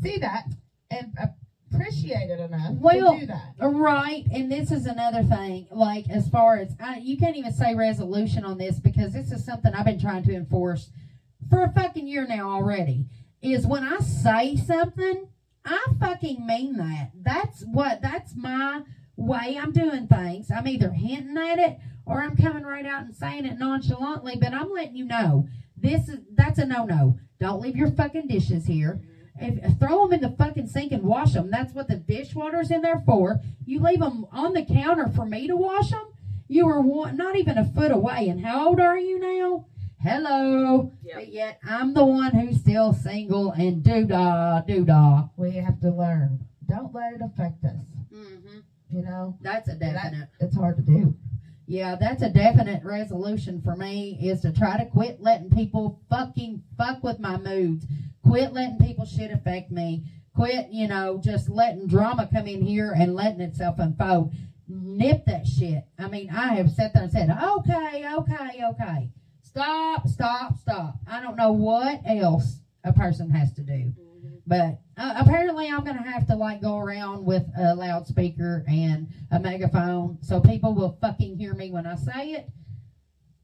see 0.01 0.17
that 0.19 0.45
and 0.91 1.11
appreciate 1.73 2.29
it 2.29 2.39
enough 2.39 2.75
Well, 2.79 3.13
to 3.13 3.19
do 3.19 3.25
that? 3.27 3.53
Right, 3.59 4.25
and 4.31 4.51
this 4.51 4.71
is 4.71 4.85
another 4.85 5.23
thing. 5.23 5.67
Like 5.71 6.09
as 6.09 6.29
far 6.29 6.57
as 6.57 6.75
I, 6.79 6.97
you 6.97 7.17
can't 7.17 7.35
even 7.35 7.51
say 7.51 7.73
resolution 7.73 8.45
on 8.45 8.57
this 8.57 8.79
because 8.79 9.13
this 9.13 9.31
is 9.31 9.43
something 9.43 9.73
I've 9.73 9.85
been 9.85 9.99
trying 9.99 10.23
to 10.23 10.33
enforce 10.35 10.91
for 11.49 11.63
a 11.63 11.71
fucking 11.71 12.07
year 12.07 12.27
now 12.27 12.49
already. 12.49 13.05
Is 13.41 13.67
when 13.67 13.83
I 13.83 13.99
say 13.99 14.55
something, 14.55 15.29
I 15.65 15.85
fucking 15.99 16.45
mean 16.45 16.77
that. 16.77 17.11
That's 17.15 17.63
what. 17.63 18.01
That's 18.01 18.35
my 18.35 18.81
way 19.15 19.57
I'm 19.61 19.71
doing 19.71 20.07
things. 20.07 20.49
I'm 20.51 20.67
either 20.67 20.89
hinting 20.89 21.37
at 21.37 21.59
it 21.59 21.77
or 22.07 22.21
I'm 22.21 22.35
coming 22.35 22.63
right 22.63 22.85
out 22.85 23.03
and 23.05 23.15
saying 23.15 23.45
it 23.45 23.59
nonchalantly. 23.59 24.35
But 24.39 24.53
I'm 24.53 24.71
letting 24.71 24.95
you 24.95 25.05
know 25.05 25.47
this 25.75 26.07
is 26.09 26.19
that's 26.35 26.57
a 26.59 26.65
no 26.65 26.85
no. 26.85 27.19
Don't 27.39 27.61
leave 27.61 27.75
your 27.75 27.91
fucking 27.91 28.27
dishes 28.27 28.65
here. 28.65 28.99
If, 29.39 29.77
throw 29.79 30.07
them 30.07 30.13
in 30.13 30.21
the 30.21 30.35
fucking 30.35 30.67
sink 30.67 30.91
and 30.91 31.03
wash 31.03 31.33
them. 31.33 31.51
That's 31.51 31.73
what 31.73 31.87
the 31.87 31.97
dishwater's 31.97 32.71
in 32.71 32.81
there 32.81 33.03
for. 33.05 33.39
You 33.65 33.79
leave 33.79 33.99
them 33.99 34.25
on 34.31 34.53
the 34.53 34.65
counter 34.65 35.07
for 35.15 35.25
me 35.27 35.47
to 35.47 35.55
wash 35.55 35.91
them. 35.91 36.07
You 36.47 36.65
were 36.65 36.81
one, 36.81 37.17
not 37.17 37.35
even 37.35 37.57
a 37.57 37.65
foot 37.65 37.91
away. 37.91 38.29
And 38.29 38.43
how 38.43 38.69
old 38.69 38.79
are 38.79 38.97
you 38.97 39.19
now? 39.19 39.65
Hello. 40.01 40.91
Yep. 41.03 41.15
But 41.15 41.27
yet 41.31 41.59
I'm 41.67 41.93
the 41.93 42.05
one 42.05 42.31
who's 42.31 42.59
still 42.59 42.93
single 42.93 43.51
and 43.51 43.83
doo-dah, 43.83 44.61
doo-dah. 44.61 45.27
We 45.37 45.51
have 45.57 45.79
to 45.81 45.89
learn. 45.91 46.47
Don't 46.67 46.93
let 46.95 47.13
it 47.13 47.21
affect 47.21 47.63
us. 47.65 47.75
Mm-hmm. 48.11 48.59
You 48.89 49.03
know, 49.03 49.37
That's 49.41 49.69
a 49.69 49.73
That- 49.75 49.93
definite. 49.93 50.29
it's 50.39 50.55
hard 50.55 50.77
to 50.77 50.83
do. 50.83 51.15
Yeah, 51.69 51.97
that's 51.99 52.23
a 52.23 52.29
definite 52.29 52.81
resolution 52.85 53.61
for 53.61 53.75
me 53.75 54.17
is 54.23 54.39
to 54.41 54.53
try 54.53 54.77
to 54.77 54.85
quit 54.85 55.19
letting 55.19 55.49
people 55.49 55.99
fucking 56.09 56.63
fuck 56.77 57.03
with 57.03 57.19
my 57.19 57.35
moods. 57.35 57.85
Quit 58.23 58.53
letting 58.53 58.77
people 58.77 59.05
shit 59.05 59.31
affect 59.31 59.69
me. 59.69 60.05
Quit, 60.33 60.69
you 60.71 60.87
know, 60.87 61.19
just 61.21 61.49
letting 61.49 61.87
drama 61.87 62.29
come 62.31 62.47
in 62.47 62.61
here 62.61 62.93
and 62.97 63.15
letting 63.15 63.41
itself 63.41 63.79
unfold. 63.79 64.33
Nip 64.69 65.25
that 65.25 65.45
shit. 65.45 65.83
I 65.99 66.07
mean, 66.07 66.29
I 66.29 66.53
have 66.53 66.71
sat 66.71 66.93
there 66.93 67.03
and 67.03 67.11
said, 67.11 67.29
okay, 67.29 68.07
okay, 68.15 68.61
okay. 68.71 69.11
Stop, 69.41 70.07
stop, 70.07 70.57
stop. 70.59 70.99
I 71.05 71.19
don't 71.19 71.35
know 71.35 71.51
what 71.51 71.99
else 72.05 72.61
a 72.85 72.93
person 72.93 73.29
has 73.31 73.51
to 73.55 73.61
do. 73.61 73.93
But 74.47 74.79
uh, 74.97 75.13
apparently, 75.17 75.67
I'm 75.67 75.83
going 75.83 75.97
to 75.97 76.03
have 76.03 76.25
to 76.27 76.35
like 76.35 76.61
go 76.61 76.77
around 76.77 77.25
with 77.25 77.43
a 77.59 77.75
loudspeaker 77.75 78.63
and 78.67 79.09
a 79.29 79.39
megaphone 79.39 80.17
so 80.21 80.39
people 80.39 80.73
will 80.73 80.97
fucking 81.01 81.37
hear 81.37 81.53
me 81.53 81.69
when 81.69 81.85
I 81.85 81.95
say 81.95 82.31
it. 82.31 82.47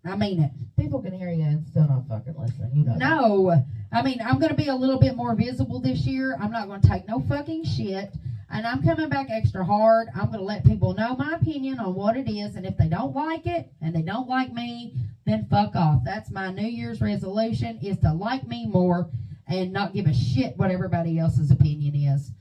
I 0.05 0.15
mean 0.15 0.41
it. 0.41 0.51
People 0.79 1.01
can 1.01 1.13
hear 1.13 1.29
you 1.29 1.43
and 1.43 1.67
still 1.67 1.87
not 1.87 2.07
fucking 2.07 2.35
listen. 2.37 2.71
You 2.73 2.83
know. 2.85 2.93
that. 2.93 2.99
No, 2.99 3.63
I 3.91 4.01
mean 4.01 4.19
I'm 4.25 4.39
going 4.39 4.49
to 4.49 4.55
be 4.55 4.67
a 4.67 4.75
little 4.75 4.99
bit 4.99 5.15
more 5.15 5.35
visible 5.35 5.81
this 5.81 6.05
year. 6.05 6.37
I'm 6.41 6.51
not 6.51 6.67
going 6.67 6.81
to 6.81 6.87
take 6.87 7.07
no 7.07 7.21
fucking 7.21 7.65
shit, 7.65 8.13
and 8.49 8.65
I'm 8.65 8.81
coming 8.81 9.09
back 9.09 9.27
extra 9.29 9.63
hard. 9.63 10.07
I'm 10.15 10.27
going 10.27 10.39
to 10.39 10.45
let 10.45 10.65
people 10.65 10.93
know 10.93 11.15
my 11.15 11.33
opinion 11.33 11.79
on 11.79 11.95
what 11.95 12.17
it 12.17 12.29
is, 12.29 12.55
and 12.55 12.65
if 12.65 12.77
they 12.77 12.87
don't 12.87 13.15
like 13.15 13.45
it 13.45 13.71
and 13.81 13.95
they 13.95 14.01
don't 14.01 14.27
like 14.27 14.53
me, 14.53 14.93
then 15.25 15.47
fuck 15.49 15.75
off. 15.75 16.01
That's 16.03 16.31
my 16.31 16.51
New 16.51 16.67
Year's 16.67 17.01
resolution: 17.01 17.79
is 17.81 17.97
to 17.99 18.13
like 18.13 18.47
me 18.47 18.65
more 18.65 19.09
and 19.53 19.71
not 19.71 19.93
give 19.93 20.07
a 20.07 20.13
shit 20.13 20.57
what 20.57 20.71
everybody 20.71 21.19
else's 21.19 21.51
opinion 21.51 21.95
is. 21.95 22.31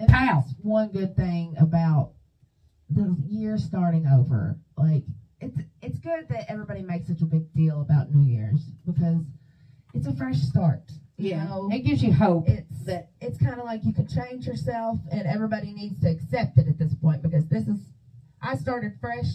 And 0.00 0.08
that's 0.08 0.52
one 0.62 0.88
good 0.90 1.14
thing 1.16 1.54
about 1.58 2.12
the 2.90 3.16
year 3.26 3.58
starting 3.58 4.06
over. 4.06 4.56
Like 4.76 5.04
it's 5.40 5.56
it's 5.82 5.98
good 5.98 6.28
that 6.30 6.50
everybody 6.50 6.82
makes 6.82 7.06
such 7.08 7.20
a 7.22 7.26
big 7.26 7.52
deal 7.54 7.80
about 7.80 8.12
New 8.12 8.28
Year's 8.28 8.60
because 8.86 9.22
it's 9.94 10.06
a 10.06 10.14
fresh 10.14 10.38
start. 10.38 10.82
You 11.16 11.34
know, 11.34 11.68
it 11.72 11.80
gives 11.80 12.02
you 12.02 12.12
hope. 12.12 12.48
it's 12.48 12.84
that- 12.84 13.10
it's 13.20 13.38
kind 13.38 13.58
of 13.58 13.64
like 13.66 13.84
you 13.84 13.92
can 13.92 14.06
change 14.06 14.46
yourself, 14.46 14.98
and 15.10 15.26
everybody 15.26 15.72
needs 15.72 16.00
to 16.02 16.08
accept 16.10 16.58
it 16.58 16.68
at 16.68 16.78
this 16.78 16.94
point 16.94 17.22
because 17.22 17.46
this 17.48 17.66
is 17.66 17.78
I 18.40 18.54
started 18.56 18.92
fresh 19.00 19.26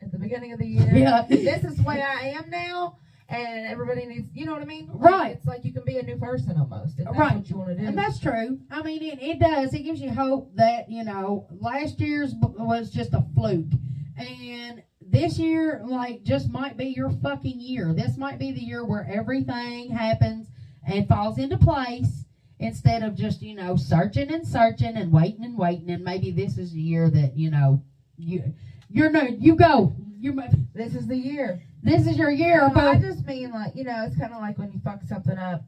at 0.00 0.12
the 0.12 0.18
beginning 0.18 0.52
of 0.52 0.60
the 0.60 0.66
year. 0.66 0.88
Yeah. 0.94 1.26
this 1.28 1.64
is 1.64 1.76
the 1.78 1.82
way 1.82 2.00
I 2.00 2.28
am 2.38 2.48
now. 2.48 2.96
And 3.28 3.66
everybody 3.66 4.04
needs, 4.04 4.28
you 4.34 4.44
know 4.44 4.52
what 4.52 4.62
I 4.62 4.66
mean? 4.66 4.90
Like, 4.92 5.10
Right. 5.10 5.36
It's 5.36 5.46
like 5.46 5.64
you 5.64 5.72
can 5.72 5.84
be 5.84 5.98
a 5.98 6.02
new 6.02 6.18
person 6.18 6.56
almost. 6.58 6.98
Right. 6.98 7.36
what 7.36 7.48
you 7.48 7.56
want 7.56 7.70
to 7.70 7.76
do. 7.76 7.86
And 7.86 7.96
that's 7.96 8.18
true. 8.20 8.58
I 8.70 8.82
mean, 8.82 9.02
it, 9.02 9.22
it 9.22 9.38
does. 9.38 9.72
It 9.72 9.82
gives 9.82 10.00
you 10.00 10.10
hope 10.10 10.54
that, 10.56 10.90
you 10.90 11.04
know, 11.04 11.46
last 11.60 11.98
year's 12.00 12.34
was 12.40 12.90
just 12.90 13.14
a 13.14 13.24
fluke. 13.34 13.72
And 14.18 14.82
this 15.00 15.38
year, 15.38 15.82
like, 15.84 16.24
just 16.24 16.50
might 16.50 16.76
be 16.76 16.86
your 16.86 17.10
fucking 17.10 17.60
year. 17.60 17.92
This 17.94 18.16
might 18.16 18.38
be 18.38 18.52
the 18.52 18.60
year 18.60 18.84
where 18.84 19.08
everything 19.10 19.90
happens 19.90 20.48
and 20.86 21.08
falls 21.08 21.38
into 21.38 21.56
place 21.56 22.24
instead 22.58 23.02
of 23.02 23.14
just, 23.14 23.42
you 23.42 23.54
know, 23.54 23.76
searching 23.76 24.32
and 24.32 24.46
searching 24.46 24.96
and 24.96 25.12
waiting 25.12 25.44
and 25.44 25.56
waiting. 25.56 25.90
And 25.90 26.04
maybe 26.04 26.30
this 26.30 26.58
is 26.58 26.72
the 26.72 26.80
year 26.80 27.10
that, 27.10 27.36
you 27.36 27.50
know, 27.50 27.82
you, 28.16 28.54
you're 28.88 29.10
no, 29.10 29.22
you 29.22 29.56
go. 29.56 29.96
You, 30.22 30.40
this 30.72 30.94
is 30.94 31.06
the 31.08 31.16
year. 31.16 31.60
this 31.82 32.06
is 32.06 32.16
your 32.16 32.30
year. 32.30 32.60
No, 32.60 32.66
I 32.80 32.94
But 32.94 33.00
just 33.00 33.26
mean 33.26 33.50
like 33.50 33.74
you 33.74 33.82
know, 33.84 34.04
it's 34.06 34.16
kind 34.16 34.32
of 34.32 34.40
like 34.40 34.56
when 34.56 34.70
you 34.72 34.80
fuck 34.84 35.00
something 35.08 35.36
up. 35.36 35.62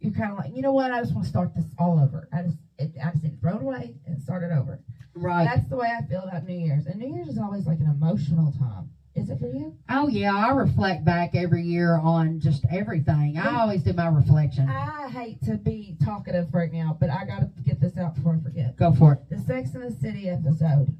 You're 0.00 0.12
kind 0.12 0.32
of 0.32 0.36
like, 0.38 0.54
you 0.54 0.60
know 0.60 0.72
what? 0.72 0.92
I 0.92 1.00
just 1.00 1.14
want 1.14 1.24
to 1.24 1.30
start 1.30 1.54
this 1.56 1.64
all 1.78 1.98
over. 1.98 2.28
I 2.30 2.42
just, 2.42 2.58
it, 2.78 2.92
I 3.02 3.10
just 3.12 3.22
need 3.24 3.30
to 3.36 3.40
throw 3.40 3.56
it 3.56 3.62
away 3.62 3.94
and 4.06 4.20
start 4.22 4.42
it 4.42 4.50
over. 4.52 4.78
right. 5.14 5.44
That's 5.46 5.66
the 5.70 5.76
way 5.76 5.88
I 5.98 6.04
feel 6.06 6.24
about 6.28 6.46
New 6.46 6.58
Year's. 6.58 6.84
And 6.84 7.00
New 7.00 7.14
Year's 7.14 7.28
is 7.28 7.38
always 7.38 7.66
like 7.66 7.78
an 7.78 7.86
emotional 7.88 8.52
time. 8.52 8.90
Is 9.14 9.30
it 9.30 9.38
for 9.38 9.46
you? 9.46 9.74
Oh 9.88 10.08
yeah, 10.08 10.34
I 10.34 10.50
reflect 10.52 11.06
back 11.06 11.34
every 11.34 11.62
year 11.62 11.96
on 11.96 12.38
just 12.40 12.64
everything. 12.70 13.38
I 13.38 13.60
always 13.62 13.82
do 13.82 13.94
my 13.94 14.08
reflection. 14.08 14.68
I 14.68 15.08
hate 15.08 15.42
to 15.44 15.54
be 15.56 15.96
talkative 16.04 16.52
right 16.52 16.70
now, 16.72 16.98
but 17.00 17.08
I 17.08 17.24
got 17.24 17.38
to 17.40 17.62
get 17.64 17.80
this 17.80 17.96
out 17.96 18.14
before 18.16 18.36
I 18.38 18.42
forget. 18.42 18.76
Go 18.76 18.92
for 18.92 19.14
it. 19.14 19.20
The 19.30 19.38
Sex 19.40 19.72
and 19.74 19.84
the 19.84 19.96
City 20.00 20.28
episode. 20.28 20.94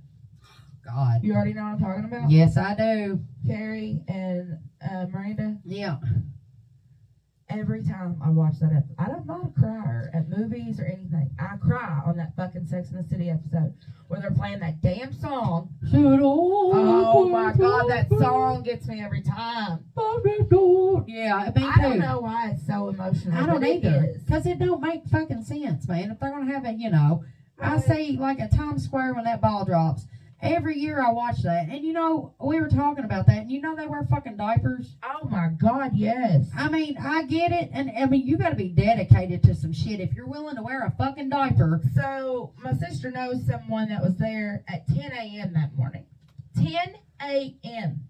God. 0.85 1.21
You 1.23 1.35
already 1.35 1.55
know 1.55 1.63
what 1.63 1.73
I'm 1.73 1.79
talking 1.79 2.05
about. 2.05 2.31
Yes, 2.31 2.57
I 2.57 2.75
do. 2.75 3.21
Carrie 3.47 4.03
and 4.09 4.59
uh, 4.89 5.07
Miranda. 5.07 5.59
Yeah. 5.65 5.97
Every 7.51 7.83
time 7.83 8.21
I 8.25 8.31
watch 8.31 8.59
that 8.61 8.73
episode, 8.73 8.97
I'm 8.99 9.27
not 9.27 9.47
a 9.47 9.61
crier 9.61 10.11
at 10.15 10.29
movies 10.29 10.81
or 10.81 10.87
anything. 10.87 11.31
I 11.39 11.57
cry 11.57 12.01
on 12.05 12.17
that 12.17 12.35
fucking 12.37 12.67
Sex 12.67 12.91
and 12.91 13.05
the 13.05 13.09
City 13.09 13.31
episode 13.31 13.75
where 14.09 14.21
they're 14.21 14.31
playing 14.31 14.61
that 14.61 14.81
damn 14.81 15.13
song. 15.13 15.69
Oh 15.93 17.29
my 17.29 17.53
god, 17.53 17.89
that 17.91 18.09
song 18.09 18.63
gets 18.63 18.87
me 18.89 19.01
every 19.03 19.23
time. 19.23 19.85
Yeah, 21.07 21.53
me 21.55 21.63
I 21.65 21.81
don't 21.83 21.99
know 21.99 22.21
why 22.21 22.51
it's 22.51 22.67
so 22.67 22.89
emotional. 22.89 23.37
I 23.37 23.47
don't 23.47 23.65
either. 23.65 24.15
Because 24.25 24.47
it 24.47 24.59
don't 24.59 24.81
make 24.81 25.05
fucking 25.07 25.45
sense, 25.45 25.87
man. 25.87 26.11
If 26.11 26.21
they're 26.21 26.31
gonna 26.31 26.53
have 26.53 26.65
it, 26.65 26.79
you 26.79 26.91
know, 26.91 27.25
I 27.61 27.79
see 27.79 28.17
like 28.19 28.41
at 28.41 28.53
Times 28.53 28.85
Square 28.85 29.15
when 29.15 29.25
that 29.25 29.41
ball 29.41 29.65
drops. 29.65 30.07
Every 30.43 30.79
year 30.79 31.01
I 31.01 31.11
watch 31.11 31.39
that, 31.43 31.69
and 31.71 31.83
you 31.85 31.93
know 31.95 32.35
we 32.43 32.61
were 32.61 32.69
talking 32.69 33.05
about 33.05 33.27
that, 33.29 33.39
and 33.39 33.51
you 33.51 33.63
know 33.63 33.75
they 33.75 33.87
wear 33.87 34.05
fucking 34.11 34.37
diapers. 34.37 34.97
Oh 35.03 35.27
my 35.29 35.49
god, 35.59 35.93
yes. 35.95 36.47
I 36.57 36.69
mean, 36.69 36.99
I 36.99 37.23
get 37.25 37.51
it, 37.51 37.71
and 37.73 37.91
I 37.99 38.05
mean 38.07 38.27
you 38.27 38.37
got 38.37 38.51
to 38.51 38.55
be 38.57 38.69
dedicated 38.69 39.43
to 39.45 39.55
some 39.55 39.73
shit 39.73 40.01
if 40.01 40.13
you're 40.13 40.27
willing 40.27 40.57
to 40.57 40.63
wear 40.63 40.85
a 40.85 40.91
fucking 40.91 41.31
diaper. 41.31 41.81
So 41.95 42.53
my 42.63 42.75
sister 42.75 43.11
knows 43.11 43.47
someone 43.47 43.89
that 43.89 44.03
was 44.03 44.17
there 44.19 44.65
at 44.69 44.87
10 44.89 45.13
a.m. 45.13 45.55
that 45.55 45.75
morning. 45.77 46.05
10 46.57 46.67
a.m. 47.23 48.01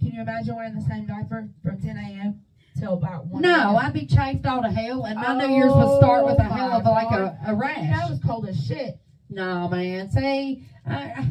Can 0.00 0.12
you 0.12 0.20
imagine 0.22 0.56
wearing 0.56 0.74
the 0.74 0.80
same 0.80 1.06
diaper 1.06 1.48
from 1.62 1.80
10 1.82 1.96
a.m. 1.96 2.40
till 2.78 2.94
about 2.94 3.26
1 3.26 3.42
No? 3.42 3.76
I'd 3.76 3.92
be 3.92 4.06
chafed 4.06 4.46
all 4.46 4.62
to 4.62 4.70
hell, 4.70 5.04
and 5.04 5.16
my 5.16 5.34
New 5.36 5.54
Year's 5.54 5.72
would 5.72 5.98
start 5.98 6.24
with 6.24 6.38
a 6.38 6.46
Oh, 6.46 6.54
hell 6.54 6.72
of 6.72 6.86
oh, 6.86 6.94
my 6.94 7.02
like 7.04 7.12
a, 7.12 7.38
a 7.48 7.54
rash. 7.54 7.78
it 8.06 8.10
was 8.10 8.20
cold 8.26 8.48
as 8.48 8.64
shit. 8.66 8.98
No, 9.32 9.68
man. 9.68 10.10
See, 10.10 10.64
I, 10.86 11.26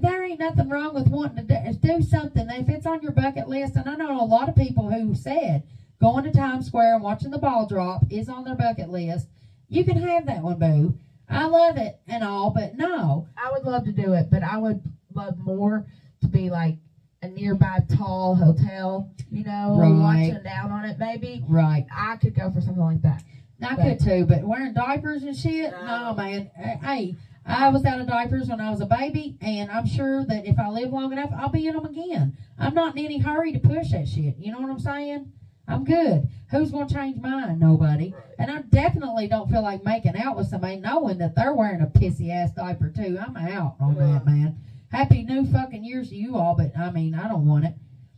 there 0.00 0.24
ain't 0.24 0.40
nothing 0.40 0.68
wrong 0.68 0.94
with 0.94 1.08
wanting 1.08 1.46
to 1.46 1.72
do, 1.72 1.78
do 1.96 2.02
something 2.02 2.48
if 2.50 2.68
it's 2.68 2.86
on 2.86 3.00
your 3.02 3.12
bucket 3.12 3.48
list. 3.48 3.76
And 3.76 3.88
I 3.88 3.94
know 3.96 4.20
a 4.20 4.24
lot 4.24 4.48
of 4.48 4.56
people 4.56 4.90
who 4.90 5.14
said 5.14 5.62
going 6.00 6.24
to 6.24 6.30
Times 6.32 6.66
Square 6.66 6.94
and 6.96 7.02
watching 7.02 7.30
the 7.30 7.38
ball 7.38 7.66
drop 7.66 8.02
is 8.10 8.28
on 8.28 8.44
their 8.44 8.54
bucket 8.54 8.88
list. 8.90 9.28
You 9.68 9.84
can 9.84 9.96
have 9.98 10.26
that 10.26 10.42
one, 10.42 10.58
boo. 10.58 10.98
I 11.28 11.46
love 11.46 11.76
it 11.76 12.00
and 12.06 12.24
all, 12.24 12.50
but 12.50 12.76
no, 12.76 13.28
I 13.36 13.50
would 13.52 13.64
love 13.64 13.84
to 13.84 13.92
do 13.92 14.14
it, 14.14 14.30
but 14.30 14.42
I 14.42 14.56
would 14.56 14.80
love 15.14 15.38
more 15.38 15.84
to 16.22 16.26
be 16.28 16.48
like 16.48 16.76
a 17.22 17.28
nearby 17.28 17.80
tall 17.96 18.34
hotel, 18.34 19.10
you 19.30 19.44
know, 19.44 19.76
Right. 19.78 19.90
watching 20.30 20.42
down 20.42 20.70
on 20.70 20.84
it 20.86 20.98
maybe. 20.98 21.44
right. 21.48 21.84
I 21.94 22.16
could 22.16 22.34
go 22.34 22.50
for 22.50 22.60
something 22.60 22.82
like 22.82 23.02
that. 23.02 23.22
I 23.60 23.74
But- 23.74 23.82
could 23.82 24.00
too, 24.00 24.24
but 24.24 24.44
wearing 24.44 24.72
diapers 24.72 25.24
and 25.24 25.36
shit, 25.36 25.72
no, 25.72 25.84
No. 26.12 26.14
man. 26.14 26.46
Hey, 26.56 27.16
I 27.48 27.70
was 27.70 27.84
out 27.86 27.98
of 27.98 28.06
diapers 28.06 28.48
when 28.48 28.60
I 28.60 28.70
was 28.70 28.82
a 28.82 28.86
baby, 28.86 29.38
and 29.40 29.70
I'm 29.70 29.86
sure 29.86 30.22
that 30.26 30.46
if 30.46 30.58
I 30.58 30.68
live 30.68 30.92
long 30.92 31.12
enough, 31.12 31.30
I'll 31.34 31.48
be 31.48 31.66
in 31.66 31.74
them 31.74 31.86
again. 31.86 32.36
I'm 32.58 32.74
not 32.74 32.96
in 32.96 33.06
any 33.06 33.18
hurry 33.18 33.52
to 33.52 33.58
push 33.58 33.90
that 33.92 34.06
shit. 34.06 34.36
You 34.38 34.52
know 34.52 34.60
what 34.60 34.70
I'm 34.70 34.78
saying? 34.78 35.32
I'm 35.66 35.84
good. 35.84 36.28
Who's 36.50 36.70
gonna 36.70 36.88
change 36.88 37.20
mine? 37.20 37.58
Nobody. 37.58 38.14
And 38.38 38.50
I 38.50 38.60
definitely 38.60 39.28
don't 39.28 39.50
feel 39.50 39.62
like 39.62 39.82
making 39.82 40.16
out 40.16 40.36
with 40.36 40.48
somebody 40.48 40.76
knowing 40.76 41.18
that 41.18 41.34
they're 41.34 41.54
wearing 41.54 41.80
a 41.80 41.86
pissy 41.86 42.30
ass 42.30 42.50
diaper 42.52 42.90
too. 42.94 43.18
I'm 43.18 43.36
out 43.36 43.76
on 43.80 43.94
that, 43.94 44.26
man. 44.26 44.58
Happy 44.90 45.22
new 45.22 45.46
fucking 45.46 45.84
years 45.84 46.10
to 46.10 46.16
you 46.16 46.36
all, 46.36 46.54
but 46.54 46.76
I 46.76 46.90
mean, 46.90 47.14
I 47.14 47.28
don't 47.28 47.46
want 47.46 47.64
it. 47.64 47.74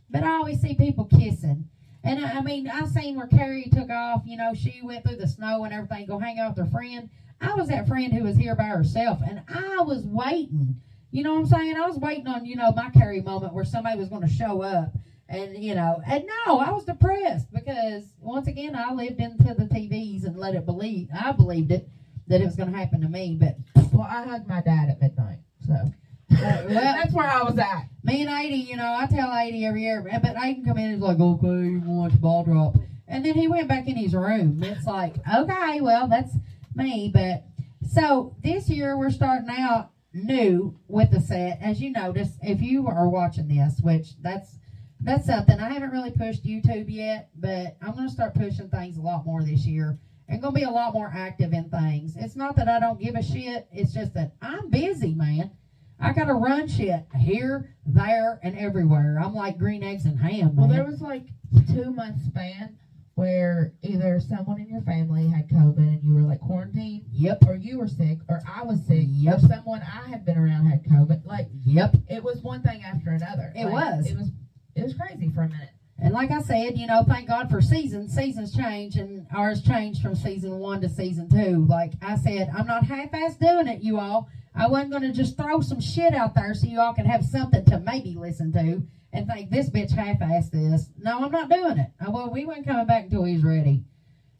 But 0.09 0.23
I 0.23 0.35
always 0.35 0.61
see 0.61 0.75
people 0.75 1.05
kissing. 1.05 1.69
And 2.03 2.25
I, 2.25 2.39
I 2.39 2.41
mean, 2.41 2.69
I 2.69 2.85
seen 2.85 3.15
where 3.15 3.27
Carrie 3.27 3.69
took 3.71 3.89
off. 3.89 4.23
You 4.25 4.37
know, 4.37 4.53
she 4.53 4.81
went 4.83 5.05
through 5.05 5.17
the 5.17 5.27
snow 5.27 5.63
and 5.63 5.73
everything, 5.73 6.05
go 6.05 6.19
hang 6.19 6.39
out 6.39 6.57
with 6.57 6.65
her 6.65 6.71
friend. 6.71 7.09
I 7.41 7.53
was 7.55 7.67
that 7.69 7.87
friend 7.87 8.13
who 8.13 8.23
was 8.23 8.35
here 8.37 8.55
by 8.55 8.63
herself, 8.65 9.19
and 9.27 9.41
I 9.47 9.81
was 9.81 10.05
waiting. 10.05 10.75
You 11.11 11.23
know 11.23 11.33
what 11.33 11.39
I'm 11.41 11.45
saying? 11.47 11.75
I 11.75 11.87
was 11.87 11.97
waiting 11.97 12.27
on 12.27 12.45
you 12.45 12.55
know 12.55 12.71
my 12.71 12.89
Carrie 12.89 13.21
moment 13.21 13.53
where 13.53 13.65
somebody 13.65 13.97
was 13.99 14.09
going 14.09 14.21
to 14.21 14.33
show 14.33 14.61
up, 14.61 14.93
and 15.27 15.57
you 15.61 15.75
know, 15.75 16.01
and 16.07 16.23
no, 16.45 16.59
I 16.59 16.71
was 16.71 16.85
depressed 16.85 17.51
because 17.53 18.03
once 18.19 18.47
again 18.47 18.75
I 18.75 18.93
lived 18.93 19.19
into 19.19 19.53
the 19.53 19.65
TVs 19.65 20.25
and 20.25 20.37
let 20.37 20.55
it 20.55 20.65
believe. 20.65 21.09
I 21.13 21.31
believed 21.31 21.71
it 21.71 21.89
that 22.27 22.41
it 22.41 22.45
was 22.45 22.55
going 22.55 22.71
to 22.71 22.77
happen 22.77 23.01
to 23.01 23.09
me, 23.09 23.37
but 23.39 23.57
Well, 23.91 24.07
I 24.09 24.23
hugged 24.23 24.47
my 24.47 24.61
dad 24.61 24.89
at 24.89 25.01
midnight, 25.01 25.39
so 25.67 25.91
well, 26.29 26.67
that's 26.69 27.13
where 27.13 27.27
I 27.29 27.43
was 27.43 27.57
at. 27.57 27.89
me 28.03 28.21
and 28.21 28.29
Adi, 28.29 28.55
you 28.55 28.77
know, 28.77 28.93
I 28.97 29.05
tell 29.05 29.29
Adi 29.29 29.65
every 29.65 29.83
year, 29.83 30.01
but 30.01 30.35
Aiden 30.35 30.65
come 30.65 30.77
in 30.77 30.85
and 30.85 30.93
he's 30.93 31.01
like, 31.03 31.19
okay, 31.19 31.47
you 31.47 31.81
want 31.85 32.13
to 32.13 32.19
ball 32.19 32.43
drop. 32.43 32.75
And 33.07 33.25
then 33.25 33.33
he 33.33 33.49
went 33.49 33.67
back 33.67 33.87
in 33.89 33.97
his 33.97 34.13
room. 34.13 34.63
It's 34.63 34.85
like, 34.85 35.15
okay, 35.27 35.81
well, 35.81 36.07
that's 36.07 36.33
me. 36.75 37.11
But 37.13 37.43
so 37.87 38.35
this 38.43 38.69
year 38.69 38.97
we're 38.97 39.11
starting 39.11 39.49
out 39.49 39.91
new 40.13 40.77
with 40.87 41.11
the 41.11 41.19
set. 41.19 41.59
As 41.61 41.81
you 41.81 41.91
notice, 41.91 42.37
if 42.41 42.61
you 42.61 42.87
are 42.87 43.09
watching 43.09 43.47
this, 43.47 43.79
which 43.81 44.21
that's 44.21 44.57
that's 45.03 45.25
something 45.25 45.59
I 45.59 45.69
haven't 45.69 45.91
really 45.91 46.11
pushed 46.11 46.45
YouTube 46.45 46.85
yet, 46.87 47.29
but 47.35 47.77
I'm 47.81 47.95
gonna 47.95 48.09
start 48.09 48.35
pushing 48.35 48.69
things 48.69 48.97
a 48.97 49.01
lot 49.01 49.25
more 49.25 49.43
this 49.43 49.65
year 49.65 49.97
and 50.27 50.41
gonna 50.41 50.53
be 50.53 50.63
a 50.63 50.69
lot 50.69 50.93
more 50.93 51.11
active 51.13 51.53
in 51.53 51.69
things. 51.69 52.15
It's 52.15 52.35
not 52.35 52.55
that 52.57 52.69
I 52.69 52.79
don't 52.79 52.99
give 52.99 53.15
a 53.15 53.23
shit. 53.23 53.67
It's 53.71 53.93
just 53.93 54.13
that 54.13 54.33
I'm 54.41 54.69
busy, 54.69 55.13
man. 55.13 55.51
I 55.99 56.13
gotta 56.13 56.33
run 56.33 56.67
shit 56.67 57.05
here, 57.19 57.75
there, 57.85 58.39
and 58.43 58.57
everywhere. 58.57 59.19
I'm 59.21 59.35
like 59.35 59.57
green 59.57 59.83
eggs 59.83 60.05
and 60.05 60.19
ham. 60.19 60.55
Well, 60.55 60.67
there 60.67 60.85
was 60.85 61.01
like 61.01 61.25
two 61.73 61.91
months 61.91 62.25
span 62.25 62.77
where 63.15 63.73
either 63.83 64.19
someone 64.19 64.59
in 64.59 64.67
your 64.67 64.81
family 64.81 65.27
had 65.27 65.47
COVID 65.49 65.77
and 65.77 66.03
you 66.03 66.13
were 66.13 66.21
like 66.21 66.39
quarantined, 66.39 67.03
Yep, 67.11 67.43
or 67.47 67.55
you 67.55 67.77
were 67.77 67.87
sick, 67.87 68.19
or 68.29 68.41
I 68.47 68.63
was 68.63 68.85
sick, 68.85 69.05
Yep. 69.07 69.37
or 69.37 69.39
someone 69.47 69.81
I 69.81 70.07
had 70.07 70.25
been 70.25 70.37
around 70.37 70.65
had 70.65 70.83
COVID. 70.85 71.25
Like 71.25 71.47
yep. 71.65 71.95
it 72.09 72.23
was 72.23 72.41
one 72.41 72.61
thing 72.61 72.83
after 72.83 73.11
another. 73.11 73.51
It 73.55 73.65
Like, 73.65 73.73
was. 73.73 74.07
It 74.09 74.17
was. 74.17 74.29
It 74.75 74.83
was 74.83 74.93
crazy 74.93 75.29
for 75.29 75.41
a 75.41 75.49
minute. 75.49 75.69
And 75.99 76.13
like 76.13 76.31
I 76.31 76.41
said, 76.41 76.77
you 76.77 76.87
know, 76.87 77.03
thank 77.07 77.27
God 77.27 77.49
for 77.49 77.61
seasons. 77.61 78.15
Seasons 78.15 78.55
change, 78.55 78.95
and 78.95 79.27
ours 79.35 79.61
changed 79.61 80.01
from 80.01 80.15
season 80.15 80.57
one 80.57 80.81
to 80.81 80.89
season 80.89 81.29
two. 81.29 81.65
Like 81.67 81.93
I 82.01 82.15
said, 82.15 82.49
I'm 82.57 82.65
not 82.65 82.85
half-ass 82.85 83.35
doing 83.35 83.67
it, 83.67 83.83
you 83.83 83.99
all. 83.99 84.29
I 84.55 84.67
wasn't 84.67 84.91
going 84.91 85.03
to 85.03 85.13
just 85.13 85.37
throw 85.37 85.61
some 85.61 85.79
shit 85.79 86.13
out 86.13 86.33
there 86.33 86.53
so 86.53 86.67
you 86.67 86.79
all 86.79 86.93
can 86.93 87.05
have 87.05 87.23
something 87.23 87.63
to 87.65 87.79
maybe 87.79 88.15
listen 88.15 88.51
to 88.53 88.81
and 89.13 89.27
think 89.27 89.49
this 89.49 89.69
bitch 89.69 89.91
half-assed 89.91 90.51
this. 90.51 90.89
No, 90.97 91.19
I'm 91.19 91.31
not 91.31 91.49
doing 91.49 91.77
it. 91.77 91.91
I, 91.99 92.09
well, 92.09 92.31
we 92.31 92.45
weren't 92.45 92.65
coming 92.65 92.85
back 92.85 93.05
until 93.05 93.23
he's 93.23 93.43
ready. 93.43 93.83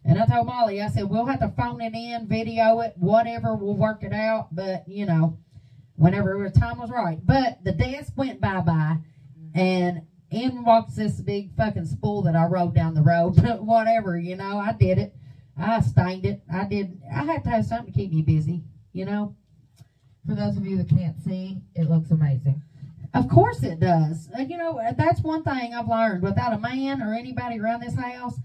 And 0.04 0.20
I 0.20 0.26
told 0.26 0.48
Molly, 0.48 0.82
I 0.82 0.90
said, 0.90 1.10
we'll 1.10 1.26
have 1.26 1.42
to 1.42 1.54
phone 1.56 1.82
it 1.82 1.94
in, 1.94 2.28
video 2.28 2.80
it, 2.80 2.94
whatever, 2.98 3.56
we'll 3.56 3.76
work 3.76 4.04
it 4.04 4.14
out. 4.14 4.48
But, 4.52 4.88
you 4.88 5.06
know, 5.06 5.38
whenever 5.96 6.50
the 6.52 6.60
time 6.60 6.80
was 6.80 6.90
right. 6.90 7.20
But 7.24 7.64
the 7.64 7.74
desk 7.74 8.14
went 8.16 8.42
bye-bye, 8.42 8.98
and 9.54 10.02
in 10.32 10.64
walks 10.64 10.96
this 10.96 11.20
big 11.20 11.56
fucking 11.56 11.86
spool 11.86 12.24
that 12.24 12.36
I 12.36 12.46
rode 12.46 12.74
down 12.74 12.96
the 12.96 13.02
road. 13.02 13.36
whatever, 13.60 14.18
you 14.18 14.36
know, 14.36 14.58
I 14.58 14.72
did 14.74 14.98
it. 14.98 15.16
I 15.58 15.82
stained 15.82 16.26
it. 16.26 16.42
I 16.52 16.66
did. 16.66 17.00
I 17.14 17.26
had 17.26 17.44
to 17.44 17.50
have 17.50 17.66
something 17.66 17.94
to 17.94 18.00
keep 18.00 18.12
me 18.12 18.22
busy, 18.22 18.64
you 18.94 19.06
know. 19.06 19.36
For 20.26 20.34
those 20.34 20.58
of 20.58 20.66
you 20.66 20.78
that 20.78 20.90
can't 20.90 21.22
see, 21.24 21.62
it 21.76 21.90
looks 21.90 22.12
amazing. 22.12 22.62
Of 23.14 23.28
course 23.30 23.62
it 23.64 23.80
does. 23.80 24.30
Uh, 24.38 24.42
you 24.44 24.58
know, 24.58 24.80
uh, 24.80 24.94
that's 24.94 25.22
one 25.22 25.44
thing 25.44 25.74
I've 25.74 25.88
learned. 25.88 26.24
Without 26.24 26.54
a 26.54 26.60
man 26.60 27.02
or 27.02 27.14
anybody 27.14 27.60
around 27.60 27.82
this 27.82 27.96
house, 27.96 28.36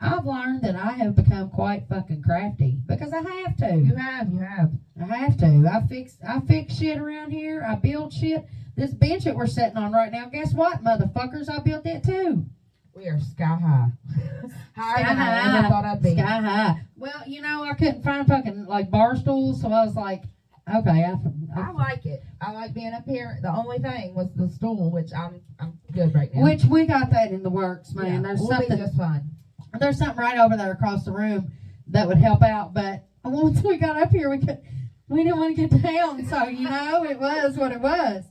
I've 0.00 0.24
learned 0.24 0.62
that 0.62 0.76
I 0.76 0.92
have 0.92 1.14
become 1.14 1.50
quite 1.50 1.84
fucking 1.88 2.22
crafty 2.22 2.78
because 2.86 3.12
I 3.12 3.20
have 3.22 3.56
to. 3.58 3.76
You 3.76 3.94
have, 3.96 4.32
you 4.32 4.38
have. 4.40 4.70
I 5.10 5.16
have 5.16 5.36
to. 5.38 5.70
I 5.72 5.86
fix 5.86 6.16
I 6.26 6.40
fix 6.40 6.74
shit 6.76 6.98
around 6.98 7.32
here. 7.32 7.64
I 7.68 7.74
build 7.74 8.12
shit. 8.12 8.44
This 8.76 8.92
bench 8.92 9.24
that 9.24 9.36
we're 9.36 9.46
sitting 9.46 9.76
on 9.76 9.92
right 9.92 10.10
now, 10.10 10.28
guess 10.28 10.52
what, 10.52 10.82
motherfuckers? 10.82 11.48
I 11.48 11.60
built 11.60 11.86
it 11.86 12.02
too. 12.02 12.44
We 12.96 13.06
are 13.08 13.20
sky 13.20 13.44
high. 13.44 13.88
Higher 14.76 15.04
than 15.04 15.18
I 15.18 15.40
high. 15.40 15.58
ever 15.58 15.68
thought 15.68 15.84
I'd 15.84 16.02
be. 16.02 16.14
Sky 16.14 16.22
high. 16.40 16.80
Well, 16.96 17.22
you 17.26 17.42
know, 17.42 17.62
I 17.62 17.74
couldn't 17.74 18.02
find 18.02 18.26
fucking 18.26 18.66
like 18.66 18.90
bar 18.90 19.16
stools, 19.16 19.60
so 19.60 19.68
I 19.68 19.84
was 19.84 19.94
like, 19.94 20.24
okay, 20.68 21.04
I, 21.04 21.12
I 21.60 21.68
I, 21.68 21.70
like 21.72 22.06
it. 22.06 22.22
I 22.40 22.52
like 22.52 22.74
being 22.74 22.92
up 22.92 23.04
here. 23.06 23.38
The 23.42 23.50
only 23.54 23.78
thing 23.78 24.14
was 24.14 24.28
the 24.34 24.48
stool, 24.48 24.90
which 24.90 25.10
I'm 25.16 25.40
I'm 25.60 25.78
good 25.92 26.14
right 26.14 26.32
now. 26.34 26.44
which 26.44 26.64
we 26.64 26.86
got 26.86 27.10
that 27.10 27.30
in 27.32 27.42
the 27.42 27.50
works, 27.50 27.94
man. 27.94 28.06
Yeah, 28.14 28.20
There's 28.22 28.40
we'll 28.40 28.48
something 28.50 28.76
be 28.76 28.82
just 28.82 28.96
fine. 28.96 29.24
there's 29.78 29.98
something 29.98 30.16
right 30.18 30.38
over 30.38 30.56
there 30.56 30.72
across 30.72 31.04
the 31.04 31.12
room 31.12 31.50
that 31.88 32.06
would 32.08 32.18
help 32.18 32.42
out. 32.42 32.72
But 32.74 33.04
once 33.24 33.62
we 33.62 33.76
got 33.78 33.96
up 33.96 34.10
here, 34.10 34.30
we 34.30 34.38
could 34.38 34.60
we 35.08 35.22
didn't 35.24 35.38
want 35.38 35.56
to 35.56 35.66
get 35.68 35.82
down. 35.82 36.24
So 36.26 36.44
you 36.48 36.68
know, 36.68 37.04
it 37.04 37.18
was 37.18 37.56
what 37.56 37.72
it 37.72 37.80
was. 37.80 38.24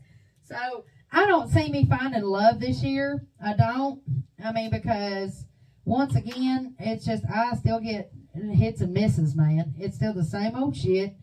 So 0.43 0.86
I 1.12 1.26
don't 1.28 1.50
see 1.50 1.69
me 1.69 1.86
finding 1.86 2.24
love 2.24 2.60
this 2.60 2.82
year. 2.84 3.26
I 3.43 3.54
don't. 3.56 4.02
I 4.43 4.52
mean, 4.52 4.72
because 4.72 5.46
once 5.86 6.15
again, 6.15 6.76
it's 6.80 7.06
just 7.06 7.24
I 7.34 7.56
still 7.56 7.80
get 7.80 8.12
hits 8.54 8.82
and 8.82 8.93
misses, 8.93 9.36
man. 9.36 9.74
It's 9.78 9.96
still 9.96 10.13
the 10.13 10.24
same 10.24 10.56
old 10.56 10.76
shit. 10.76 11.15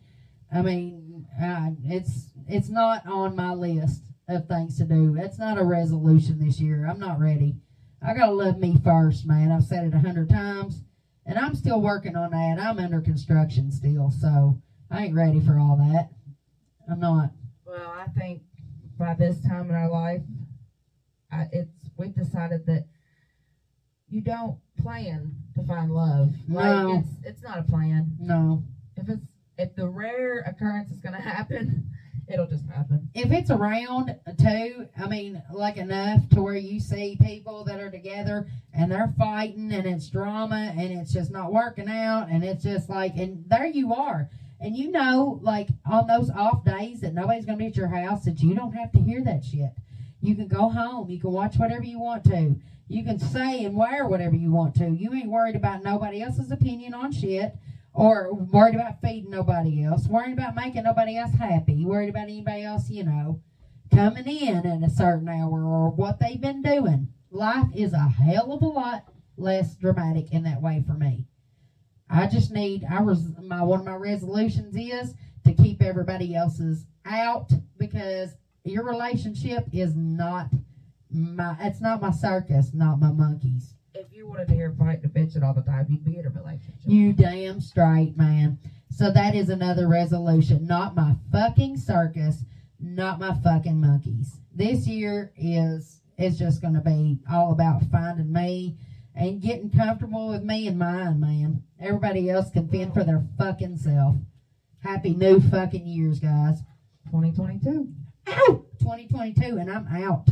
I 0.53 0.61
mean, 0.61 1.25
uh, 1.41 1.71
it's 1.83 2.29
it's 2.47 2.69
not 2.69 3.05
on 3.07 3.35
my 3.35 3.53
list 3.53 4.03
of 4.27 4.47
things 4.47 4.77
to 4.77 4.85
do. 4.85 5.15
It's 5.17 5.39
not 5.39 5.57
a 5.57 5.63
resolution 5.63 6.39
this 6.39 6.59
year. 6.59 6.85
I'm 6.89 6.99
not 6.99 7.19
ready. 7.19 7.55
I 8.01 8.13
gotta 8.13 8.31
love 8.31 8.57
me 8.57 8.77
first, 8.83 9.25
man. 9.25 9.51
I've 9.51 9.63
said 9.63 9.85
it 9.85 9.93
a 9.93 9.99
hundred 9.99 10.29
times, 10.29 10.83
and 11.25 11.37
I'm 11.37 11.55
still 11.55 11.81
working 11.81 12.15
on 12.15 12.31
that. 12.31 12.57
I'm 12.59 12.79
under 12.79 13.01
construction 13.01 13.71
still, 13.71 14.11
so 14.11 14.61
I 14.89 15.05
ain't 15.05 15.15
ready 15.15 15.39
for 15.39 15.57
all 15.59 15.77
that. 15.77 16.09
I'm 16.89 16.99
not. 16.99 17.31
Well, 17.65 17.93
I 17.97 18.07
think 18.19 18.41
by 18.97 19.13
this 19.13 19.41
time 19.41 19.69
in 19.69 19.75
our 19.75 19.89
life, 19.89 20.21
I, 21.31 21.47
it's 21.53 21.89
we've 21.97 22.13
decided 22.15 22.65
that 22.65 22.87
you 24.09 24.21
don't 24.21 24.57
plan 24.81 25.31
to 25.55 25.63
find 25.63 25.91
love. 25.93 26.33
Like 26.49 26.65
No. 26.65 26.97
it's 26.99 27.09
it's 27.23 27.41
not 27.43 27.59
a 27.59 27.63
plan. 27.63 28.17
No. 28.19 28.63
If 28.97 29.07
it's 29.07 29.25
if 29.57 29.75
the 29.75 29.87
rare 29.87 30.39
occurrence 30.39 30.91
is 30.91 31.01
going 31.01 31.15
to 31.15 31.21
happen, 31.21 31.91
it'll 32.31 32.47
just 32.47 32.65
happen. 32.67 33.09
If 33.13 33.31
it's 33.31 33.51
around 33.51 34.15
too, 34.39 34.87
I 34.97 35.07
mean, 35.07 35.41
like 35.51 35.77
enough 35.77 36.27
to 36.29 36.41
where 36.41 36.55
you 36.55 36.79
see 36.79 37.17
people 37.21 37.63
that 37.65 37.79
are 37.79 37.91
together 37.91 38.47
and 38.73 38.91
they're 38.91 39.13
fighting 39.17 39.71
and 39.71 39.85
it's 39.85 40.09
drama 40.09 40.73
and 40.77 40.91
it's 40.91 41.13
just 41.13 41.31
not 41.31 41.51
working 41.51 41.89
out 41.89 42.27
and 42.29 42.43
it's 42.43 42.63
just 42.63 42.89
like, 42.89 43.15
and 43.17 43.43
there 43.47 43.67
you 43.67 43.93
are. 43.93 44.29
And 44.59 44.77
you 44.77 44.91
know, 44.91 45.39
like 45.41 45.69
on 45.89 46.07
those 46.07 46.29
off 46.29 46.63
days 46.63 47.01
that 47.01 47.13
nobody's 47.13 47.45
going 47.45 47.57
to 47.57 47.63
be 47.63 47.69
at 47.69 47.75
your 47.75 47.87
house, 47.87 48.25
that 48.25 48.41
you 48.41 48.53
don't 48.53 48.73
have 48.73 48.91
to 48.91 48.99
hear 48.99 49.23
that 49.23 49.43
shit. 49.43 49.71
You 50.21 50.35
can 50.35 50.47
go 50.47 50.69
home. 50.69 51.09
You 51.09 51.19
can 51.19 51.31
watch 51.31 51.55
whatever 51.57 51.83
you 51.83 51.99
want 51.99 52.23
to. 52.25 52.55
You 52.87 53.03
can 53.03 53.17
say 53.17 53.65
and 53.65 53.75
wear 53.75 54.05
whatever 54.05 54.35
you 54.35 54.51
want 54.51 54.75
to. 54.75 54.89
You 54.89 55.13
ain't 55.13 55.29
worried 55.29 55.55
about 55.55 55.83
nobody 55.83 56.21
else's 56.21 56.51
opinion 56.51 56.93
on 56.93 57.11
shit 57.11 57.55
or 57.93 58.33
worried 58.33 58.75
about 58.75 59.01
feeding 59.01 59.29
nobody 59.29 59.83
else, 59.83 60.07
worried 60.07 60.33
about 60.33 60.55
making 60.55 60.83
nobody 60.83 61.17
else 61.17 61.33
happy, 61.33 61.85
worried 61.85 62.09
about 62.09 62.23
anybody 62.23 62.63
else, 62.63 62.89
you 62.89 63.03
know, 63.03 63.41
coming 63.93 64.27
in 64.27 64.65
at 64.65 64.83
a 64.83 64.89
certain 64.89 65.27
hour 65.27 65.65
or 65.65 65.89
what 65.89 66.19
they've 66.19 66.41
been 66.41 66.61
doing. 66.61 67.09
Life 67.29 67.67
is 67.75 67.93
a 67.93 68.07
hell 68.07 68.51
of 68.53 68.61
a 68.61 68.67
lot 68.67 69.05
less 69.37 69.75
dramatic 69.75 70.31
in 70.31 70.43
that 70.43 70.61
way 70.61 70.83
for 70.85 70.93
me. 70.93 71.25
I 72.09 72.27
just 72.27 72.51
need 72.51 72.85
I 72.89 73.01
was 73.01 73.31
my 73.41 73.63
one 73.63 73.79
of 73.79 73.85
my 73.85 73.95
resolutions 73.95 74.75
is 74.75 75.13
to 75.45 75.53
keep 75.53 75.81
everybody 75.81 76.35
else's 76.35 76.85
out 77.05 77.51
because 77.77 78.35
your 78.63 78.85
relationship 78.85 79.65
is 79.71 79.95
not 79.95 80.49
my. 81.09 81.55
It's 81.61 81.81
not 81.81 82.01
my 82.01 82.11
circus, 82.11 82.73
not 82.73 82.99
my 82.99 83.11
monkeys. 83.11 83.73
If 83.93 84.07
you 84.13 84.27
wanted 84.27 84.47
to 84.47 84.53
hear 84.53 84.73
fighting 84.77 85.03
and 85.03 85.13
bitching 85.13 85.43
all 85.43 85.53
the 85.53 85.61
time, 85.61 85.85
you'd 85.89 86.05
be 86.05 86.17
in 86.17 86.25
a 86.25 86.29
relationship. 86.29 86.79
You 86.85 87.11
damn 87.11 87.59
straight, 87.59 88.15
man. 88.15 88.57
So 88.89 89.11
that 89.11 89.35
is 89.35 89.49
another 89.49 89.87
resolution. 89.87 90.65
Not 90.65 90.95
my 90.95 91.15
fucking 91.31 91.77
circus, 91.77 92.45
not 92.79 93.19
my 93.19 93.33
fucking 93.43 93.81
monkeys. 93.81 94.39
This 94.53 94.87
year 94.87 95.31
is 95.35 96.01
is 96.17 96.37
just 96.37 96.61
going 96.61 96.75
to 96.75 96.81
be 96.81 97.19
all 97.31 97.51
about 97.51 97.83
finding 97.91 98.31
me 98.31 98.77
and 99.15 99.41
getting 99.41 99.69
comfortable 99.69 100.29
with 100.29 100.43
me 100.43 100.67
and 100.67 100.77
mine, 100.77 101.19
man. 101.19 101.63
Everybody 101.79 102.29
else 102.29 102.49
can 102.51 102.69
fend 102.69 102.93
for 102.93 103.03
their 103.03 103.25
fucking 103.37 103.77
self. 103.77 104.15
Happy 104.83 105.13
new 105.13 105.39
fucking 105.39 105.85
years, 105.85 106.19
guys. 106.19 106.59
2022. 107.05 107.89
Ow! 108.27 108.65
2022, 108.79 109.57
and 109.57 109.69
I'm 109.69 109.87
out. 109.87 110.27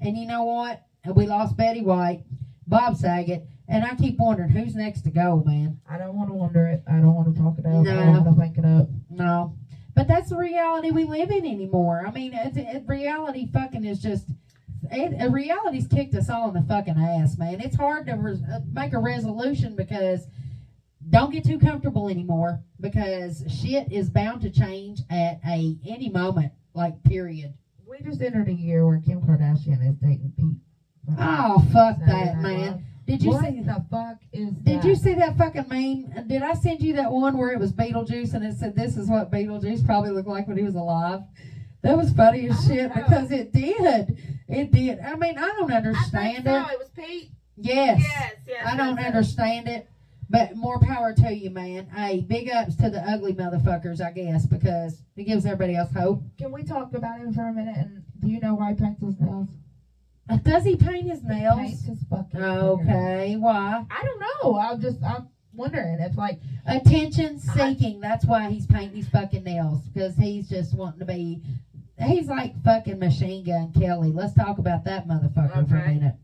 And 0.00 0.16
you 0.16 0.26
know 0.26 0.44
what? 0.44 0.82
We 1.14 1.26
lost 1.26 1.56
Betty 1.56 1.82
White, 1.82 2.24
Bob 2.66 2.96
Saget, 2.96 3.46
and 3.68 3.84
I 3.84 3.94
keep 3.94 4.18
wondering 4.18 4.50
who's 4.50 4.74
next 4.74 5.02
to 5.02 5.10
go, 5.10 5.42
man. 5.44 5.80
I 5.88 5.98
don't 5.98 6.16
want 6.16 6.30
to 6.30 6.34
wonder 6.34 6.66
it. 6.66 6.82
I 6.88 6.92
don't 6.96 7.14
want 7.14 7.34
to 7.34 7.40
talk 7.40 7.58
it 7.58 7.66
out. 7.66 7.86
I 7.86 7.94
don't 7.94 8.24
want 8.24 8.36
to 8.36 8.40
think 8.40 8.58
it 8.58 8.64
up. 8.64 8.88
No. 9.10 9.56
But 9.94 10.08
that's 10.08 10.28
the 10.28 10.36
reality 10.36 10.90
we 10.90 11.04
live 11.04 11.30
in 11.30 11.46
anymore. 11.46 12.04
I 12.06 12.10
mean, 12.10 12.32
it's, 12.34 12.56
it, 12.56 12.84
reality 12.86 13.48
fucking 13.52 13.84
is 13.84 14.00
just. 14.00 14.28
It, 14.88 15.32
reality's 15.32 15.88
kicked 15.88 16.14
us 16.14 16.30
all 16.30 16.48
in 16.48 16.54
the 16.54 16.62
fucking 16.62 16.96
ass, 16.96 17.36
man. 17.38 17.60
It's 17.60 17.74
hard 17.74 18.06
to 18.06 18.12
res- 18.12 18.42
uh, 18.42 18.60
make 18.72 18.92
a 18.92 18.98
resolution 18.98 19.74
because 19.74 20.28
don't 21.10 21.32
get 21.32 21.44
too 21.44 21.58
comfortable 21.58 22.08
anymore 22.08 22.60
because 22.78 23.42
shit 23.48 23.90
is 23.90 24.10
bound 24.10 24.42
to 24.42 24.50
change 24.50 25.00
at 25.10 25.40
a 25.46 25.76
any 25.88 26.08
moment, 26.08 26.52
like 26.74 27.02
period. 27.02 27.54
We 27.88 27.98
just 28.00 28.20
entered 28.20 28.48
a 28.48 28.52
year 28.52 28.86
where 28.86 29.00
Kim 29.00 29.22
Kardashian 29.22 29.88
is 29.88 29.96
dating 29.96 30.34
Pete. 30.36 30.58
Oh 31.18 31.64
fuck 31.72 31.98
that, 32.06 32.38
man! 32.38 32.84
Did 33.06 33.22
you 33.22 33.30
what 33.30 33.44
see? 33.44 33.60
the 33.60 33.84
fuck 33.90 34.16
is 34.32 34.50
Did 34.50 34.82
that? 34.82 34.84
you 34.84 34.96
see 34.96 35.14
that 35.14 35.38
fucking 35.38 35.68
meme? 35.68 36.26
Did 36.26 36.42
I 36.42 36.54
send 36.54 36.80
you 36.82 36.94
that 36.94 37.10
one 37.10 37.38
where 37.38 37.52
it 37.52 37.60
was 37.60 37.72
Beetlejuice 37.72 38.34
and 38.34 38.44
it 38.44 38.56
said 38.56 38.74
this 38.74 38.96
is 38.96 39.08
what 39.08 39.30
Beetlejuice 39.30 39.86
probably 39.86 40.10
looked 40.10 40.28
like 40.28 40.48
when 40.48 40.56
he 40.56 40.64
was 40.64 40.74
alive? 40.74 41.20
That 41.82 41.96
was 41.96 42.12
funny 42.12 42.48
as 42.48 42.66
shit 42.66 42.88
know. 42.88 43.02
because 43.02 43.30
it 43.30 43.52
did. 43.52 44.18
It 44.48 44.72
did. 44.72 44.98
I 45.00 45.14
mean, 45.14 45.38
I 45.38 45.46
don't 45.56 45.70
I 45.70 45.76
understand 45.76 46.44
think 46.44 46.46
so. 46.46 46.56
it. 46.56 46.72
It 46.72 46.78
was 46.78 46.88
Pete. 46.96 47.30
Yes. 47.56 48.00
Yes, 48.02 48.34
yes. 48.46 48.66
I 48.66 48.76
don't 48.76 48.96
yes. 48.96 49.06
understand 49.06 49.68
it. 49.68 49.88
But 50.28 50.56
more 50.56 50.80
power 50.80 51.12
to 51.12 51.32
you, 51.32 51.50
man. 51.50 51.86
Hey, 51.86 52.20
big 52.20 52.50
ups 52.50 52.74
to 52.76 52.90
the 52.90 52.98
ugly 53.08 53.32
motherfuckers, 53.32 54.00
I 54.00 54.10
guess, 54.10 54.44
because 54.44 55.00
it 55.16 55.22
gives 55.24 55.46
everybody 55.46 55.76
else 55.76 55.92
hope. 55.92 56.22
Can 56.36 56.50
we 56.50 56.64
talk 56.64 56.92
about 56.94 57.20
him 57.20 57.32
for 57.32 57.46
a 57.46 57.52
minute? 57.52 57.76
And 57.76 58.02
do 58.18 58.26
you 58.28 58.40
know 58.40 58.54
why 58.56 58.72
he 58.72 58.74
paints 58.80 59.00
his 59.00 59.14
nails? 59.20 59.48
Does 60.42 60.64
he 60.64 60.76
paint 60.76 61.08
his 61.08 61.20
He 61.22 61.28
nails? 61.28 61.58
paints 61.58 61.82
his 61.84 62.02
fucking. 62.10 62.42
Okay, 62.42 63.36
why? 63.36 63.84
I 63.90 64.02
don't 64.04 64.20
know. 64.20 64.58
I'm 64.58 64.80
just 64.80 65.02
I'm 65.02 65.28
wondering 65.54 65.98
if 66.00 66.16
like 66.16 66.40
attention 66.66 67.38
seeking. 67.38 68.00
That's 68.00 68.24
why 68.24 68.50
he's 68.50 68.66
painting 68.66 68.96
his 68.96 69.08
fucking 69.08 69.44
nails 69.44 69.82
because 69.94 70.16
he's 70.16 70.48
just 70.48 70.74
wanting 70.74 71.00
to 71.00 71.04
be. 71.06 71.40
He's 71.98 72.26
like 72.28 72.60
fucking 72.62 72.98
Machine 72.98 73.44
Gun 73.44 73.72
Kelly. 73.72 74.12
Let's 74.12 74.34
talk 74.34 74.58
about 74.58 74.84
that 74.84 75.08
motherfucker 75.08 75.68
for 75.68 75.76
a 75.76 75.88
minute. 75.88 76.14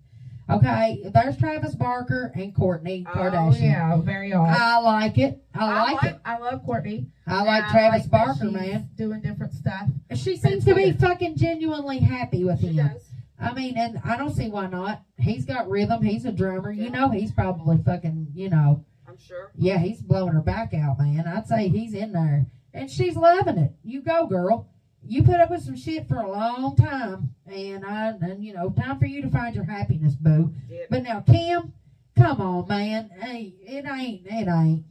Okay, 0.50 1.00
there's 1.14 1.36
Travis 1.38 1.74
Barker 1.76 2.30
and 2.34 2.52
Kourtney 2.54 3.04
Kardashian. 3.04 3.06
oh 3.06 3.30
Kardashian. 3.30 3.60
yeah, 3.62 3.96
very 3.98 4.32
odd. 4.34 4.48
I 4.48 4.78
like 4.80 5.16
it. 5.16 5.42
I 5.54 5.92
like 5.92 6.02
it. 6.02 6.18
I 6.24 6.38
love 6.38 6.66
Kourtney. 6.66 7.06
I 7.26 7.42
like 7.44 7.62
Yeah, 7.62 7.68
I 7.68 7.70
Travis 7.70 8.02
like 8.02 8.10
Barker, 8.10 8.38
She's 8.42 8.52
man. 8.52 8.90
doing 8.96 9.20
different 9.22 9.54
stuff. 9.54 9.88
She 10.14 10.36
seems 10.36 10.64
to 10.66 10.74
be 10.74 10.92
fucking 10.92 11.36
genuinely 11.36 12.00
happy 12.00 12.44
with 12.44 12.60
She 12.60 12.66
him. 12.66 12.88
does. 12.88 13.08
I 13.42 13.52
mean, 13.52 13.76
and 13.76 14.00
I 14.04 14.16
don't 14.16 14.34
see 14.34 14.48
why 14.48 14.66
not. 14.68 15.02
He's 15.18 15.44
got 15.44 15.68
rhythm. 15.68 16.02
He's 16.02 16.24
a 16.24 16.32
drummer. 16.32 16.70
You 16.70 16.90
know, 16.90 17.10
he's 17.10 17.32
probably 17.32 17.78
fucking, 17.84 18.28
you 18.34 18.48
know, 18.48 18.84
I'm 19.08 19.18
sure. 19.18 19.50
Yeah, 19.56 19.78
he's 19.78 20.00
blowing 20.00 20.32
her 20.32 20.40
back 20.40 20.72
out, 20.74 20.98
man. 20.98 21.26
I'd 21.26 21.46
say 21.46 21.68
he's 21.68 21.94
in 21.94 22.12
there. 22.12 22.46
And 22.72 22.90
she's 22.90 23.16
loving 23.16 23.58
it. 23.58 23.72
You 23.82 24.00
go, 24.00 24.26
girl. 24.26 24.68
You 25.04 25.24
put 25.24 25.40
up 25.40 25.50
with 25.50 25.62
some 25.62 25.76
shit 25.76 26.08
for 26.08 26.20
a 26.20 26.30
long 26.30 26.76
time. 26.76 27.34
And 27.46 27.84
I 27.84 28.10
and 28.10 28.44
you 28.44 28.54
know, 28.54 28.70
time 28.70 28.98
for 28.98 29.06
you 29.06 29.20
to 29.22 29.30
find 29.30 29.54
your 29.54 29.64
happiness, 29.64 30.14
boo. 30.14 30.54
Yeah. 30.70 30.84
But 30.88 31.02
now 31.02 31.20
Kim, 31.20 31.72
come 32.16 32.40
on, 32.40 32.68
man. 32.68 33.10
Hey, 33.20 33.54
it 33.60 33.84
ain't 33.84 34.26
it 34.26 34.48
ain't. 34.48 34.84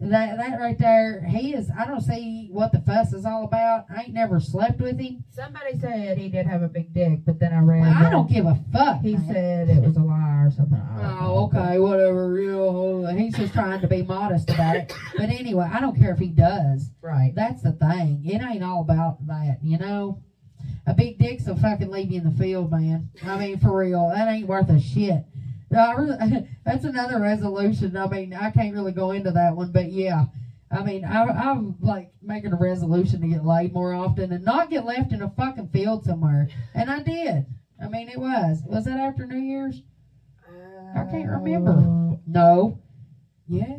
That 0.00 0.36
that 0.38 0.60
right 0.60 0.78
there, 0.78 1.20
he 1.22 1.54
is 1.54 1.70
I 1.76 1.84
don't 1.84 2.00
see 2.00 2.48
what 2.52 2.70
the 2.70 2.80
fuss 2.80 3.12
is 3.12 3.24
all 3.24 3.44
about. 3.44 3.86
I 3.94 4.02
ain't 4.02 4.14
never 4.14 4.38
slept 4.38 4.80
with 4.80 4.98
him. 4.98 5.24
Somebody 5.30 5.76
said 5.78 6.18
he 6.18 6.28
did 6.28 6.46
have 6.46 6.62
a 6.62 6.68
big 6.68 6.94
dick, 6.94 7.20
but 7.26 7.40
then 7.40 7.52
I 7.52 7.58
read. 7.58 7.84
I 7.84 8.08
don't 8.08 8.30
give 8.30 8.46
a 8.46 8.58
fuck. 8.72 9.00
He 9.00 9.16
said 9.26 9.68
it 9.68 9.82
was 9.82 9.96
a 9.96 10.00
lie 10.00 10.44
or 10.44 10.50
something. 10.50 10.80
Oh, 11.00 11.44
okay, 11.46 11.78
whatever. 11.78 12.28
Know, 12.38 13.06
he's 13.16 13.36
just 13.36 13.52
trying 13.52 13.80
to 13.80 13.88
be 13.88 14.02
modest 14.02 14.50
about 14.50 14.76
it. 14.76 14.92
But 15.16 15.30
anyway, 15.30 15.68
I 15.72 15.80
don't 15.80 15.98
care 15.98 16.12
if 16.12 16.18
he 16.18 16.28
does. 16.28 16.90
Right. 17.00 17.32
That's 17.34 17.62
the 17.62 17.72
thing. 17.72 18.22
It 18.24 18.40
ain't 18.42 18.62
all 18.62 18.82
about 18.82 19.26
that, 19.26 19.58
you 19.62 19.78
know. 19.78 20.22
A 20.86 20.94
big 20.94 21.18
dick's 21.18 21.46
will 21.46 21.56
fucking 21.56 21.90
leave 21.90 22.10
you 22.10 22.18
in 22.18 22.24
the 22.24 22.38
field, 22.38 22.70
man. 22.70 23.10
I 23.24 23.38
mean, 23.38 23.58
for 23.58 23.76
real, 23.76 24.10
that 24.14 24.28
ain't 24.28 24.48
worth 24.48 24.70
a 24.70 24.80
shit. 24.80 25.24
No, 25.70 25.78
I 25.78 25.92
really, 25.92 26.48
that's 26.64 26.84
another 26.84 27.20
resolution. 27.20 27.96
I 27.96 28.06
mean, 28.08 28.34
I 28.34 28.50
can't 28.50 28.74
really 28.74 28.92
go 28.92 29.10
into 29.10 29.32
that 29.32 29.54
one, 29.56 29.72
but 29.72 29.90
yeah. 29.92 30.26
I 30.70 30.82
mean, 30.82 31.04
I, 31.04 31.22
I'm 31.24 31.76
like 31.80 32.12
making 32.20 32.52
a 32.52 32.56
resolution 32.56 33.20
to 33.22 33.26
get 33.28 33.44
laid 33.44 33.72
more 33.72 33.94
often 33.94 34.32
and 34.32 34.44
not 34.44 34.68
get 34.70 34.84
left 34.84 35.12
in 35.12 35.22
a 35.22 35.30
fucking 35.30 35.68
field 35.68 36.04
somewhere. 36.04 36.48
And 36.74 36.90
I 36.90 37.02
did. 37.02 37.46
I 37.82 37.88
mean, 37.88 38.08
it 38.08 38.18
was. 38.18 38.62
Was 38.66 38.84
that 38.84 38.98
after 38.98 39.24
New 39.26 39.38
Year's? 39.38 39.80
I 40.94 41.04
can't 41.10 41.28
remember. 41.30 41.72
Uh, 41.72 42.16
No. 42.26 42.78
Yeah. 43.46 43.78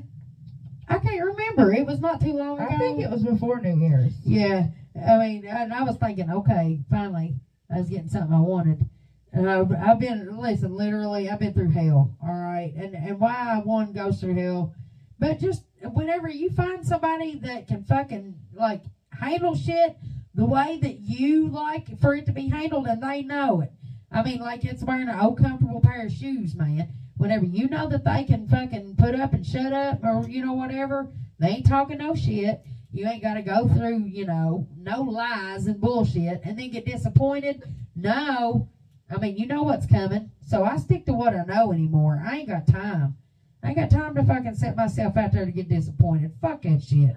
I 0.88 0.97
can't 0.97 1.23
remember. 1.23 1.71
It 1.71 1.86
was 1.86 1.99
not 1.99 2.19
too 2.19 2.34
long 2.34 2.58
ago. 2.60 2.67
I 2.69 2.78
think 2.78 2.99
it 2.99 3.10
was 3.10 3.23
before 3.23 3.62
New 3.62 3.78
Year's. 3.80 4.13
Yeah, 4.25 4.67
I 5.08 5.17
mean, 5.19 5.45
and 5.45 5.71
I 5.71 5.84
was 5.84 5.97
thinking, 5.97 6.30
okay, 6.32 6.80
finally, 6.89 7.36
I 7.71 7.80
was 7.80 7.89
getting 7.89 8.10
something 8.10 8.34
I 8.34 8.39
wanted. 8.39 8.89
And 9.32 9.50
I've, 9.50 10.00
been, 10.00 10.38
listen, 10.38 10.76
literally, 10.76 11.30
I've 11.30 11.39
been 11.39 11.54
through 11.54 11.70
hell, 11.70 12.15
all 12.22 12.34
right? 12.34 12.74
And 12.76 12.96
and 12.96 13.20
why 13.20 13.36
I 13.36 13.58
one 13.60 13.94
goes 13.94 14.20
through 14.20 14.36
hell, 14.36 14.74
but 15.20 15.39
just 15.39 15.63
whenever 15.82 16.30
you 16.30 16.50
find 16.50 16.86
somebody 16.86 17.39
that 17.39 17.68
can 17.68 17.84
fucking, 17.84 18.36
like, 18.54 18.82
handle 19.12 19.56
shit 19.56 19.98
the 20.34 20.46
way 20.46 20.80
that 20.82 21.00
you 21.00 21.48
like 21.48 22.00
for 22.00 22.15
it 22.15 22.26
to 22.26 22.32
be 22.32 22.50
handled 22.50 22.88
and 22.88 23.04
they 23.04 23.22
know 23.22 23.62
it. 23.62 23.72
I 24.12 24.24
mean, 24.24 24.39
like, 24.39 24.65
it's 24.65 24.84
wearing 24.84 25.10
an 25.10 25.20
old 25.20 25.38
comfortable 25.38 25.82
pair 25.82 26.06
of 26.06 26.12
shoes, 26.12 26.56
man. 26.56 26.89
Whenever 27.18 27.46
you 27.46 27.68
know 27.68 27.88
that 27.89 28.06
they 28.06 28.24
can 28.24 28.48
fucking 28.48 28.96
put 28.96 29.13
up 29.13 29.34
and 29.34 29.46
shut 29.46 29.74
up 29.74 30.04
or, 30.04 30.26
you 30.28 30.44
know, 30.44 30.54
whatever, 30.54 31.12
they 31.38 31.50
ain't 31.50 31.68
talking 31.68 31.98
no 31.98 32.15
shit. 32.15 32.62
You 32.92 33.08
ain't 33.08 33.22
got 33.22 33.36
to 33.36 33.42
go 33.44 33.68
through, 33.68 34.06
you 34.06 34.26
know, 34.26 34.68
no 34.76 35.02
lies 35.02 35.68
and 35.68 35.80
bullshit 35.80 36.42
and 36.44 36.58
then 36.58 36.72
get 36.72 36.86
disappointed. 36.86 37.63
No. 37.96 38.70
I 39.12 39.17
mean, 39.17 39.38
you 39.38 39.48
know 39.48 39.63
what's 39.63 39.86
coming. 39.86 40.32
So 40.45 40.63
I 40.63 40.78
stick 40.78 41.06
to 41.06 41.13
what 41.13 41.34
I 41.34 41.43
know 41.43 41.72
anymore. 41.72 42.22
I 42.26 42.38
ain't 42.38 42.50
got 42.50 42.67
time. 42.67 43.15
I 43.63 43.69
ain't 43.69 43.78
got 43.78 43.89
time 43.89 44.15
to 44.15 44.24
fucking 44.24 44.56
set 44.56 44.76
myself 44.76 45.17
out 45.17 45.32
there 45.32 45.45
to 45.45 45.52
get 45.52 45.69
disappointed. 45.69 46.32
Fuck 46.41 46.62
that 46.63 46.82
shit. 46.82 47.15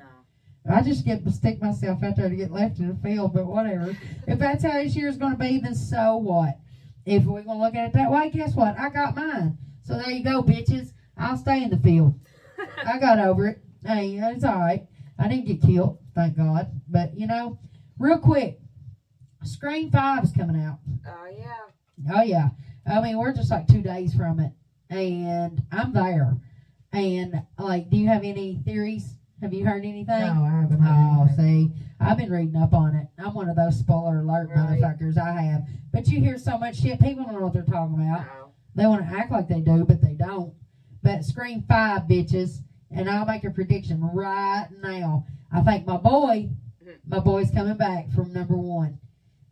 I 0.70 0.82
just 0.82 1.04
get 1.04 1.24
to 1.24 1.32
stick 1.32 1.60
myself 1.60 2.02
out 2.02 2.16
there 2.16 2.28
to 2.28 2.36
get 2.36 2.50
left 2.52 2.78
in 2.78 2.88
the 2.88 2.94
field, 2.94 3.34
but 3.34 3.46
whatever. 3.46 3.96
If 4.26 4.38
that's 4.38 4.64
how 4.64 4.74
this 4.74 4.94
year's 4.94 5.16
going 5.16 5.32
to 5.32 5.38
be, 5.38 5.58
then 5.58 5.74
so 5.74 6.16
what? 6.16 6.58
If 7.04 7.24
we're 7.24 7.42
going 7.42 7.58
to 7.58 7.64
look 7.64 7.74
at 7.74 7.88
it 7.88 7.92
that 7.94 8.10
way, 8.10 8.30
guess 8.30 8.54
what? 8.54 8.78
I 8.78 8.88
got 8.88 9.16
mine. 9.16 9.58
So 9.82 9.94
there 9.94 10.10
you 10.10 10.22
go, 10.22 10.42
bitches. 10.42 10.92
I'll 11.16 11.36
stay 11.36 11.62
in 11.64 11.70
the 11.70 11.78
field. 11.78 12.18
I 12.86 12.98
got 12.98 13.18
over 13.18 13.48
it. 13.48 13.62
Hey, 13.84 14.18
it's 14.22 14.44
all 14.44 14.60
right. 14.60 14.86
I 15.18 15.28
didn't 15.28 15.46
get 15.46 15.62
killed, 15.62 15.98
thank 16.14 16.36
God. 16.36 16.70
But, 16.88 17.18
you 17.18 17.26
know, 17.26 17.58
real 17.98 18.18
quick, 18.18 18.60
Scream 19.44 19.90
5 19.90 20.24
is 20.24 20.32
coming 20.32 20.62
out. 20.62 20.78
Oh 21.06 21.26
yeah. 21.36 21.56
Oh 22.10 22.22
yeah. 22.22 22.48
I 22.86 23.00
mean, 23.00 23.16
we're 23.18 23.32
just 23.32 23.50
like 23.50 23.66
two 23.66 23.82
days 23.82 24.14
from 24.14 24.40
it, 24.40 24.52
and 24.90 25.62
I'm 25.70 25.92
there. 25.92 26.36
And 26.92 27.42
like, 27.58 27.88
do 27.90 27.96
you 27.96 28.08
have 28.08 28.24
any 28.24 28.56
theories? 28.64 29.16
Have 29.40 29.52
you 29.52 29.64
heard 29.64 29.84
anything? 29.84 30.06
No, 30.06 30.44
I 30.44 30.60
haven't. 30.60 30.80
heard 30.80 31.16
Oh, 31.18 31.22
anything. 31.28 31.72
see, 31.76 31.82
I've 32.00 32.16
been 32.16 32.30
reading 32.30 32.56
up 32.56 32.72
on 32.74 32.94
it. 32.94 33.06
I'm 33.18 33.34
one 33.34 33.48
of 33.48 33.56
those 33.56 33.78
spoiler 33.78 34.20
alert 34.20 34.50
Right. 34.54 34.80
motherfuckers. 34.80 35.16
I 35.18 35.40
have. 35.42 35.62
But 35.92 36.06
you 36.08 36.20
hear 36.20 36.38
so 36.38 36.58
much 36.58 36.76
shit, 36.80 37.00
people 37.00 37.24
don't 37.24 37.34
know 37.34 37.40
what 37.40 37.52
they're 37.52 37.62
talking 37.62 37.94
about. 37.94 38.26
No. 38.26 38.52
They 38.74 38.86
want 38.86 39.06
to 39.08 39.16
act 39.16 39.32
like 39.32 39.48
they 39.48 39.60
do, 39.60 39.84
but 39.84 40.00
they 40.00 40.14
don't. 40.14 40.54
But 41.02 41.24
Scream 41.24 41.62
5, 41.68 42.02
bitches. 42.02 42.58
And 42.90 43.08
I'll 43.08 43.24
make 43.26 43.44
a 43.44 43.50
prediction 43.50 44.00
right 44.12 44.68
now. 44.82 45.26
I 45.50 45.62
think 45.62 45.86
my 45.86 45.96
boy, 45.96 46.50
mm-hmm. 46.84 46.90
my 47.06 47.18
boy's 47.18 47.50
coming 47.50 47.76
back 47.76 48.10
from 48.12 48.32
number 48.32 48.56
one. 48.56 48.98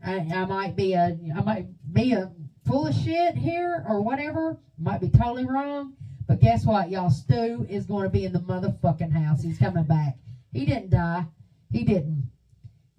I, 0.05 0.19
I 0.19 0.45
might 0.47 0.77
be 0.77 0.93
a, 0.95 1.19
I 1.37 1.41
might 1.43 1.67
be 1.93 2.13
a 2.13 2.31
full 2.67 2.87
of 2.87 2.95
shit 2.95 3.37
here 3.37 3.85
or 3.89 4.01
whatever. 4.03 4.59
Might 4.79 5.01
be 5.01 5.09
totally 5.09 5.45
wrong. 5.45 5.95
But 6.27 6.41
guess 6.41 6.65
what, 6.65 6.91
y'all? 6.91 7.11
Stu 7.11 7.67
is 7.69 7.87
going 7.87 8.05
to 8.05 8.09
be 8.09 8.25
in 8.25 8.33
the 8.33 8.41
motherfucking 8.41 9.13
house. 9.13 9.43
He's 9.43 9.59
coming 9.59 9.85
back. 9.85 10.17
He 10.53 10.65
didn't 10.65 10.91
die. 10.91 11.27
He 11.71 11.85
didn't. 11.85 12.31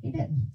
He 0.02 0.12
didn't. 0.12 0.52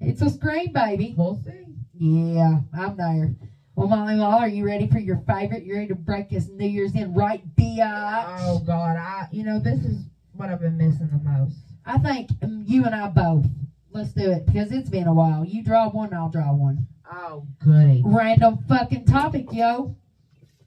It's 0.00 0.22
a 0.22 0.30
scream, 0.30 0.72
baby. 0.72 1.14
We'll 1.16 1.36
see. 1.36 1.74
Yeah, 1.98 2.60
I'm 2.72 2.96
there. 2.96 3.34
Well, 3.74 3.88
Molly 3.88 4.16
Law, 4.16 4.38
are 4.38 4.48
you 4.48 4.64
ready 4.64 4.86
for 4.86 4.98
your 4.98 5.16
favorite? 5.26 5.64
You 5.64 5.74
ready 5.74 5.86
to 5.88 5.94
break 5.94 6.28
this 6.28 6.48
New 6.48 6.66
Year's 6.66 6.94
in 6.94 7.14
right, 7.14 7.42
biatch? 7.56 8.36
Oh 8.40 8.58
God, 8.58 8.96
I 8.96 9.28
you 9.30 9.44
know 9.44 9.58
this 9.58 9.84
is 9.84 10.04
what 10.32 10.50
I've 10.50 10.60
been 10.60 10.76
missing 10.76 11.08
the 11.10 11.18
most. 11.18 11.56
I 11.86 11.98
think 11.98 12.30
um, 12.42 12.64
you 12.66 12.84
and 12.84 12.94
I 12.94 13.08
both. 13.08 13.46
Let's 13.90 14.12
do 14.12 14.30
it 14.30 14.46
because 14.46 14.72
it's 14.72 14.90
been 14.90 15.06
a 15.06 15.12
while. 15.12 15.44
You 15.44 15.62
draw 15.62 15.88
one, 15.88 16.12
I'll 16.12 16.28
draw 16.28 16.52
one. 16.52 16.86
Oh 17.14 17.46
goody. 17.62 18.02
Random 18.04 18.58
fucking 18.68 19.04
topic, 19.04 19.46
yo. 19.52 19.96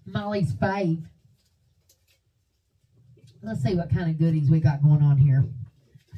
Molly's 0.06 0.54
fave. 0.54 1.04
Let's 3.42 3.64
see 3.64 3.76
what 3.76 3.90
kind 3.90 4.10
of 4.10 4.20
goodies 4.20 4.50
we 4.50 4.60
got 4.60 4.84
going 4.84 5.02
on 5.02 5.18
here 5.18 5.46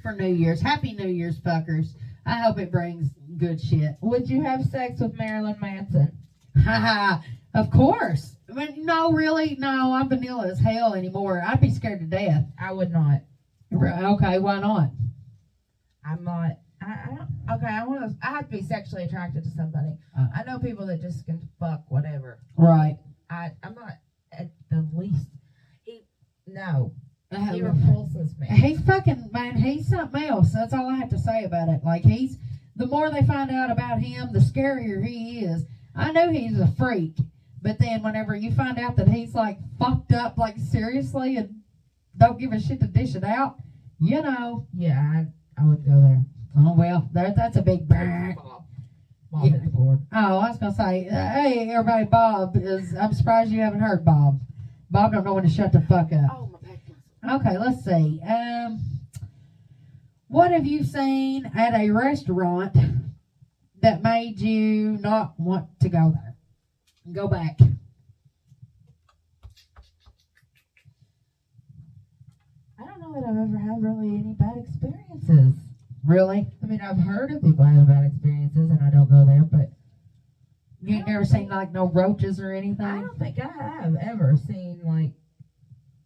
for 0.01 0.13
New 0.13 0.33
Year's. 0.33 0.61
Happy 0.61 0.93
New 0.93 1.07
Year's, 1.07 1.39
fuckers. 1.39 1.87
I 2.25 2.41
hope 2.41 2.59
it 2.59 2.71
brings 2.71 3.09
good 3.37 3.61
shit. 3.61 3.95
Would 4.01 4.29
you 4.29 4.41
have 4.43 4.65
sex 4.65 4.99
with 4.99 5.17
Marilyn 5.17 5.57
Manson? 5.61 6.11
Haha, 6.63 7.21
of 7.53 7.71
course. 7.71 8.35
I 8.49 8.53
mean, 8.53 8.85
no, 8.85 9.11
really, 9.11 9.55
no. 9.59 9.93
I'm 9.93 10.09
vanilla 10.09 10.47
as 10.47 10.59
hell 10.59 10.93
anymore. 10.93 11.41
I'd 11.45 11.61
be 11.61 11.69
scared 11.69 11.99
to 11.99 12.05
death. 12.05 12.45
I 12.59 12.73
would 12.73 12.91
not. 12.91 13.21
Okay, 13.73 14.39
why 14.39 14.59
not? 14.59 14.91
I'm 16.05 16.23
not. 16.23 16.57
I, 16.87 16.91
I 16.91 17.15
don't. 17.15 17.29
Okay, 17.57 17.67
I 17.73 17.83
want 17.83 18.01
to. 18.01 18.15
I 18.27 18.31
have 18.31 18.45
to 18.45 18.51
be 18.51 18.61
sexually 18.61 19.03
attracted 19.03 19.43
to 19.43 19.49
somebody. 19.51 19.89
Uh. 20.17 20.27
I 20.33 20.43
know 20.43 20.57
people 20.59 20.85
that 20.87 21.01
just 21.01 21.25
can 21.25 21.39
fuck 21.59 21.83
whatever. 21.89 22.39
Right. 22.57 22.97
I. 23.29 23.51
I'm 23.63 23.75
not 23.75 23.93
at 24.31 24.51
the 24.71 24.87
least. 24.93 25.27
He. 25.83 26.05
No. 26.47 26.93
He 27.29 27.61
Uh, 27.61 27.71
repulses 27.73 28.37
me. 28.39 28.47
He 28.47 28.75
fucking 28.75 29.29
man. 29.33 29.57
He's 29.57 29.87
something 29.89 30.23
else. 30.23 30.53
That's 30.53 30.73
all 30.73 30.87
I 30.89 30.95
have 30.95 31.09
to 31.09 31.19
say 31.19 31.43
about 31.43 31.67
it. 31.67 31.83
Like 31.83 32.03
he's 32.03 32.37
the 32.77 32.85
more 32.87 33.09
they 33.09 33.21
find 33.23 33.51
out 33.51 33.69
about 33.69 33.99
him, 33.99 34.31
the 34.31 34.39
scarier 34.39 35.05
he 35.05 35.39
is. 35.41 35.65
I 35.93 36.11
know 36.13 36.31
he's 36.31 36.57
a 36.59 36.67
freak, 36.67 37.17
but 37.61 37.79
then 37.79 38.01
whenever 38.03 38.33
you 38.35 38.51
find 38.51 38.79
out 38.79 38.95
that 38.95 39.09
he's 39.09 39.35
like 39.35 39.57
fucked 39.77 40.13
up, 40.13 40.37
like 40.37 40.57
seriously, 40.57 41.35
and 41.35 41.55
don't 42.15 42.39
give 42.39 42.53
a 42.53 42.59
shit 42.61 42.79
to 42.79 42.87
dish 42.87 43.15
it 43.15 43.25
out, 43.25 43.57
you 43.99 44.21
know. 44.21 44.65
Yeah, 44.73 44.99
I. 44.99 45.27
I 45.59 45.65
would 45.65 45.83
go 45.83 45.99
there. 45.99 46.23
Oh 46.55 46.73
well, 46.73 47.07
that 47.13 47.35
that's 47.35 47.55
a 47.55 47.61
big. 47.61 47.87
brr. 47.87 48.33
Bob. 48.35 48.63
Bob 49.31 49.43
Yeah. 49.43 49.51
hit 49.51 49.63
the 49.63 49.69
board. 49.69 49.99
Oh, 50.11 50.37
I 50.37 50.47
was 50.47 50.57
gonna 50.57 50.71
say, 50.71 51.07
uh, 51.07 51.29
hey 51.33 51.69
everybody, 51.69 52.03
Bob 52.05 52.55
is. 52.55 52.93
I'm 52.95 53.11
surprised 53.11 53.51
you 53.51 53.59
haven't 53.61 53.79
heard 53.79 54.03
Bob. 54.03 54.39
Bob 54.89 55.11
don't 55.11 55.23
know 55.23 55.33
when 55.33 55.43
to 55.43 55.49
shut 55.49 55.71
the 55.71 55.79
fuck 55.81 56.11
up. 56.13 56.29
Oh 56.31 56.47
my 56.51 56.59
back. 56.59 57.41
Okay, 57.41 57.57
let's 57.57 57.83
see. 57.83 58.19
Um, 58.23 58.79
what 60.27 60.51
have 60.51 60.65
you 60.65 60.83
seen 60.83 61.45
at 61.53 61.73
a 61.73 61.89
restaurant 61.89 62.75
that 63.81 64.01
made 64.01 64.39
you 64.39 64.97
not 64.97 65.37
want 65.39 65.67
to 65.81 65.89
go 65.89 66.11
there? 66.11 66.35
Go 67.11 67.27
back. 67.27 67.59
I 72.79 72.85
don't 72.85 72.99
know 72.99 73.13
that 73.13 73.23
I've 73.27 73.37
ever 73.37 73.57
had 73.57 73.81
really 73.81 74.15
any 74.17 74.33
bad 74.33 74.57
experiences. 74.57 75.53
Really? 76.07 76.47
I 76.63 76.65
mean, 76.65 76.79
I've 76.81 76.97
heard 76.97 77.31
of 77.31 77.41
people 77.41 77.65
having 77.65 77.85
bad 77.85 78.05
experiences, 78.05 78.69
and 78.69 78.81
I 78.81 78.89
don't 78.89 79.09
go 79.09 79.25
there, 79.25 79.43
but 79.43 79.73
You 80.81 80.95
ain't 80.95 81.07
never 81.07 81.25
seen 81.25 81.49
like 81.49 81.73
no 81.73 81.89
roaches 81.89 82.39
or 82.39 82.53
anything. 82.53 82.85
I 82.85 83.01
don't 83.01 83.19
think 83.19 83.37
I 83.43 83.81
have 83.81 83.95
ever 83.95 84.37
seen 84.37 84.79
like 84.85 85.11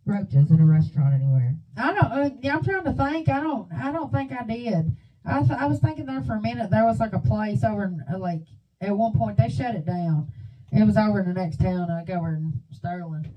roaches 0.06 0.50
in 0.50 0.60
a 0.60 0.66
restaurant 0.66 1.14
anywhere. 1.14 1.56
I 1.78 1.94
don't. 1.94 2.12
Uh, 2.12 2.30
yeah, 2.42 2.56
I'm 2.56 2.64
trying 2.64 2.84
to 2.86 2.94
think. 2.94 3.30
I 3.30 3.42
don't. 3.42 3.72
I 3.72 3.92
don't 3.92 4.12
think 4.12 4.32
I 4.32 4.44
did. 4.44 4.96
I 5.24 5.40
th- 5.42 5.52
I 5.52 5.68
was 5.68 5.80
thinking 5.80 6.08
there 6.08 6.24
for 6.24 6.34
a 6.34 6.42
minute. 6.42 6.72
There 6.72 6.86
was 6.86 7.00
like 7.00 7.14
a 7.14 7.20
place 7.20 7.64
over 7.64 7.84
in 7.84 8.04
uh, 8.12 8.18
like 8.18 8.42
at 8.82 8.98
one 8.98 9.14
point 9.14 9.38
they 9.38 9.50
shut 9.50 9.76
it 9.76 9.86
down. 9.86 10.32
It 10.72 10.84
was 10.84 10.98
over 10.98 11.20
in 11.20 11.28
the 11.28 11.34
next 11.34 11.58
town, 11.60 11.90
like 11.90 12.10
over 12.10 12.34
in 12.34 12.54
Sterling. 12.72 13.32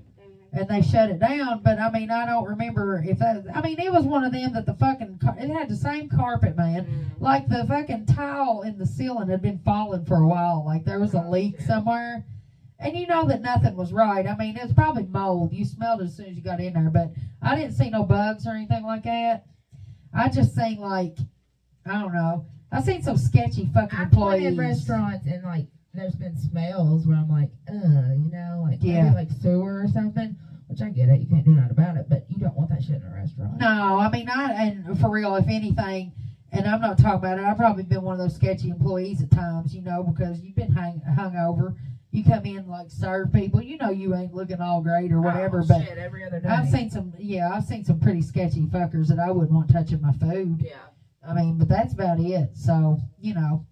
And 0.55 0.67
they 0.69 0.81
shut 0.81 1.09
it 1.09 1.19
down. 1.19 1.61
But 1.63 1.79
I 1.79 1.89
mean, 1.91 2.09
I 2.09 2.25
don't 2.25 2.47
remember 2.47 3.03
if 3.05 3.19
that. 3.19 3.43
I 3.53 3.61
mean, 3.61 3.79
it 3.79 3.91
was 3.91 4.05
one 4.05 4.23
of 4.23 4.31
them 4.31 4.53
that 4.53 4.65
the 4.65 4.73
fucking 4.73 5.19
car- 5.21 5.35
it 5.37 5.49
had 5.49 5.69
the 5.69 5.75
same 5.75 6.09
carpet, 6.09 6.55
man. 6.55 6.85
Mm. 6.85 7.21
Like 7.21 7.47
the 7.47 7.65
fucking 7.67 8.05
tile 8.07 8.61
in 8.61 8.77
the 8.77 8.85
ceiling 8.85 9.29
had 9.29 9.41
been 9.41 9.59
falling 9.59 10.05
for 10.05 10.17
a 10.17 10.27
while. 10.27 10.63
Like 10.65 10.85
there 10.85 10.99
was 10.99 11.13
a 11.13 11.23
oh, 11.23 11.29
leak 11.29 11.59
somewhere, 11.61 12.25
and 12.79 12.95
you 12.97 13.05
know 13.07 13.25
that 13.27 13.41
nothing 13.41 13.75
was 13.75 13.91
right. 13.91 14.25
I 14.25 14.35
mean, 14.37 14.57
it's 14.57 14.73
probably 14.73 15.03
mold. 15.03 15.53
You 15.53 15.65
smelled 15.65 16.01
it 16.01 16.05
as 16.05 16.15
soon 16.17 16.27
as 16.27 16.35
you 16.35 16.41
got 16.41 16.59
in 16.59 16.73
there, 16.73 16.89
but 16.89 17.11
I 17.41 17.55
didn't 17.55 17.73
see 17.73 17.89
no 17.89 18.03
bugs 18.03 18.47
or 18.47 18.51
anything 18.51 18.83
like 18.83 19.03
that. 19.03 19.45
I 20.13 20.29
just 20.29 20.55
seen 20.55 20.79
like 20.79 21.17
I 21.85 21.99
don't 22.01 22.13
know. 22.13 22.45
I 22.71 22.81
seen 22.81 23.03
some 23.03 23.17
sketchy 23.17 23.69
fucking 23.73 23.97
I've 23.97 24.09
been 24.11 24.19
employees. 24.19 24.45
in 24.47 24.57
restaurants 24.57 25.25
and 25.27 25.43
like 25.43 25.67
there's 25.93 26.15
been 26.15 26.35
smells 26.37 27.07
where 27.07 27.17
I'm 27.17 27.29
like, 27.29 27.51
ugh, 27.69 28.17
you 28.17 28.31
know, 28.31 28.65
like 28.69 28.79
Yeah. 28.81 29.03
maybe 29.03 29.15
like 29.15 29.31
sewer 29.41 29.81
or 29.83 29.87
something. 29.87 30.35
Which 30.75 30.81
I 30.81 30.89
get 30.89 31.07
it, 31.07 31.21
you 31.21 31.27
can't 31.27 31.45
do 31.45 31.51
nothing 31.51 31.71
about 31.71 31.95
it, 31.95 32.09
but 32.09 32.25
you 32.27 32.37
don't 32.37 32.53
want 32.53 32.69
that 32.71 32.83
shit 32.83 32.95
in 32.95 33.03
a 33.03 33.15
restaurant. 33.15 33.57
No, 33.57 33.97
I 33.97 34.09
mean, 34.11 34.27
I 34.27 34.51
and 34.61 34.99
for 34.99 35.09
real, 35.09 35.33
if 35.35 35.47
anything, 35.47 36.11
and 36.51 36.67
I'm 36.67 36.81
not 36.81 36.97
talking 36.97 37.19
about 37.19 37.37
it. 37.37 37.45
I've 37.45 37.55
probably 37.55 37.83
been 37.83 38.01
one 38.01 38.19
of 38.19 38.19
those 38.19 38.35
sketchy 38.35 38.71
employees 38.71 39.21
at 39.21 39.31
times, 39.31 39.73
you 39.73 39.81
know, 39.81 40.03
because 40.03 40.41
you've 40.41 40.57
been 40.57 40.73
hang 40.73 40.99
hung 40.99 41.37
over. 41.37 41.77
You 42.11 42.25
come 42.25 42.45
in 42.45 42.67
like 42.67 42.91
serve 42.91 43.31
people, 43.31 43.61
you 43.61 43.77
know, 43.77 43.89
you 43.89 44.13
ain't 44.15 44.33
looking 44.33 44.59
all 44.59 44.81
great 44.81 45.13
or 45.13 45.19
oh, 45.19 45.21
whatever. 45.21 45.61
Oh, 45.61 45.65
but 45.65 45.85
shit, 45.85 45.97
every 45.97 46.25
other 46.25 46.41
day. 46.41 46.49
I've 46.49 46.67
seen 46.67 46.89
some, 46.89 47.13
yeah, 47.17 47.53
I've 47.53 47.63
seen 47.63 47.85
some 47.85 48.01
pretty 48.01 48.21
sketchy 48.21 48.63
fuckers 48.63 49.07
that 49.07 49.19
I 49.19 49.31
wouldn't 49.31 49.53
want 49.53 49.71
touching 49.71 50.01
my 50.01 50.11
food. 50.11 50.61
yeah. 50.61 50.75
I 51.25 51.33
mean, 51.35 51.57
but 51.57 51.69
that's 51.69 51.93
about 51.93 52.19
it. 52.19 52.49
So 52.53 52.99
you 53.21 53.33
know, 53.33 53.65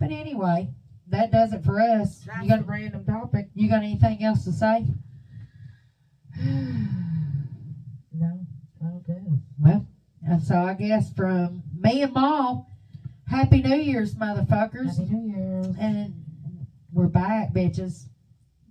but 0.00 0.10
anyway, 0.10 0.70
that 1.06 1.30
does 1.30 1.52
it 1.52 1.64
for 1.64 1.80
us. 1.80 2.24
That's 2.26 2.42
You 2.42 2.48
got 2.48 2.60
a 2.60 2.64
random 2.64 3.04
topic. 3.04 3.48
you 3.54 3.70
got 3.70 3.84
anything 3.84 4.24
else 4.24 4.42
to 4.42 4.52
say? 4.52 4.84
No, 8.12 8.40
that'll 8.80 9.00
do. 9.06 9.38
Well, 9.60 9.86
and 10.26 10.42
so 10.42 10.56
I 10.56 10.74
guess 10.74 11.12
from 11.12 11.62
me 11.78 12.02
and 12.02 12.12
Ma, 12.12 12.62
Happy 13.26 13.60
New 13.60 13.76
Year's, 13.76 14.14
motherfuckers. 14.14 14.96
Happy 14.98 15.10
New 15.10 15.36
Year's. 15.36 15.76
and 15.78 16.14
we're 16.92 17.06
back, 17.06 17.52
bitches. 17.52 18.04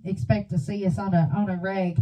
Expect 0.03 0.49
to 0.49 0.57
see 0.57 0.85
us 0.85 0.97
on 0.97 1.13
a 1.13 1.29
on 1.35 1.49
a 1.49 1.57
reg. 1.57 1.99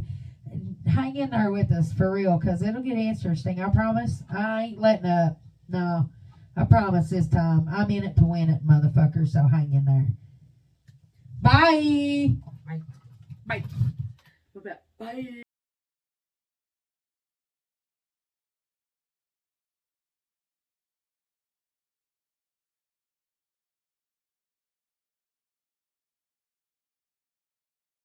Hang 0.85 1.15
in 1.15 1.31
there 1.31 1.51
with 1.51 1.71
us 1.71 1.91
for 1.91 2.11
real, 2.11 2.39
cause 2.39 2.61
it'll 2.61 2.81
get 2.81 2.97
interesting. 2.97 3.61
I 3.61 3.69
promise. 3.69 4.23
I 4.33 4.63
ain't 4.63 4.79
letting 4.79 5.05
up. 5.07 5.41
No, 5.67 6.09
I 6.55 6.63
promise 6.63 7.09
this 7.09 7.27
time. 7.27 7.67
I'm 7.69 7.89
in 7.89 8.03
it 8.03 8.15
to 8.17 8.23
win 8.23 8.49
it, 8.49 8.65
motherfucker. 8.65 9.27
So 9.27 9.47
hang 9.47 9.73
in 9.73 9.85
there. 9.85 10.07
Bye. 11.41 12.35
Bye. 12.65 12.81
Bye. 13.45 13.63
Bye. 14.99 15.41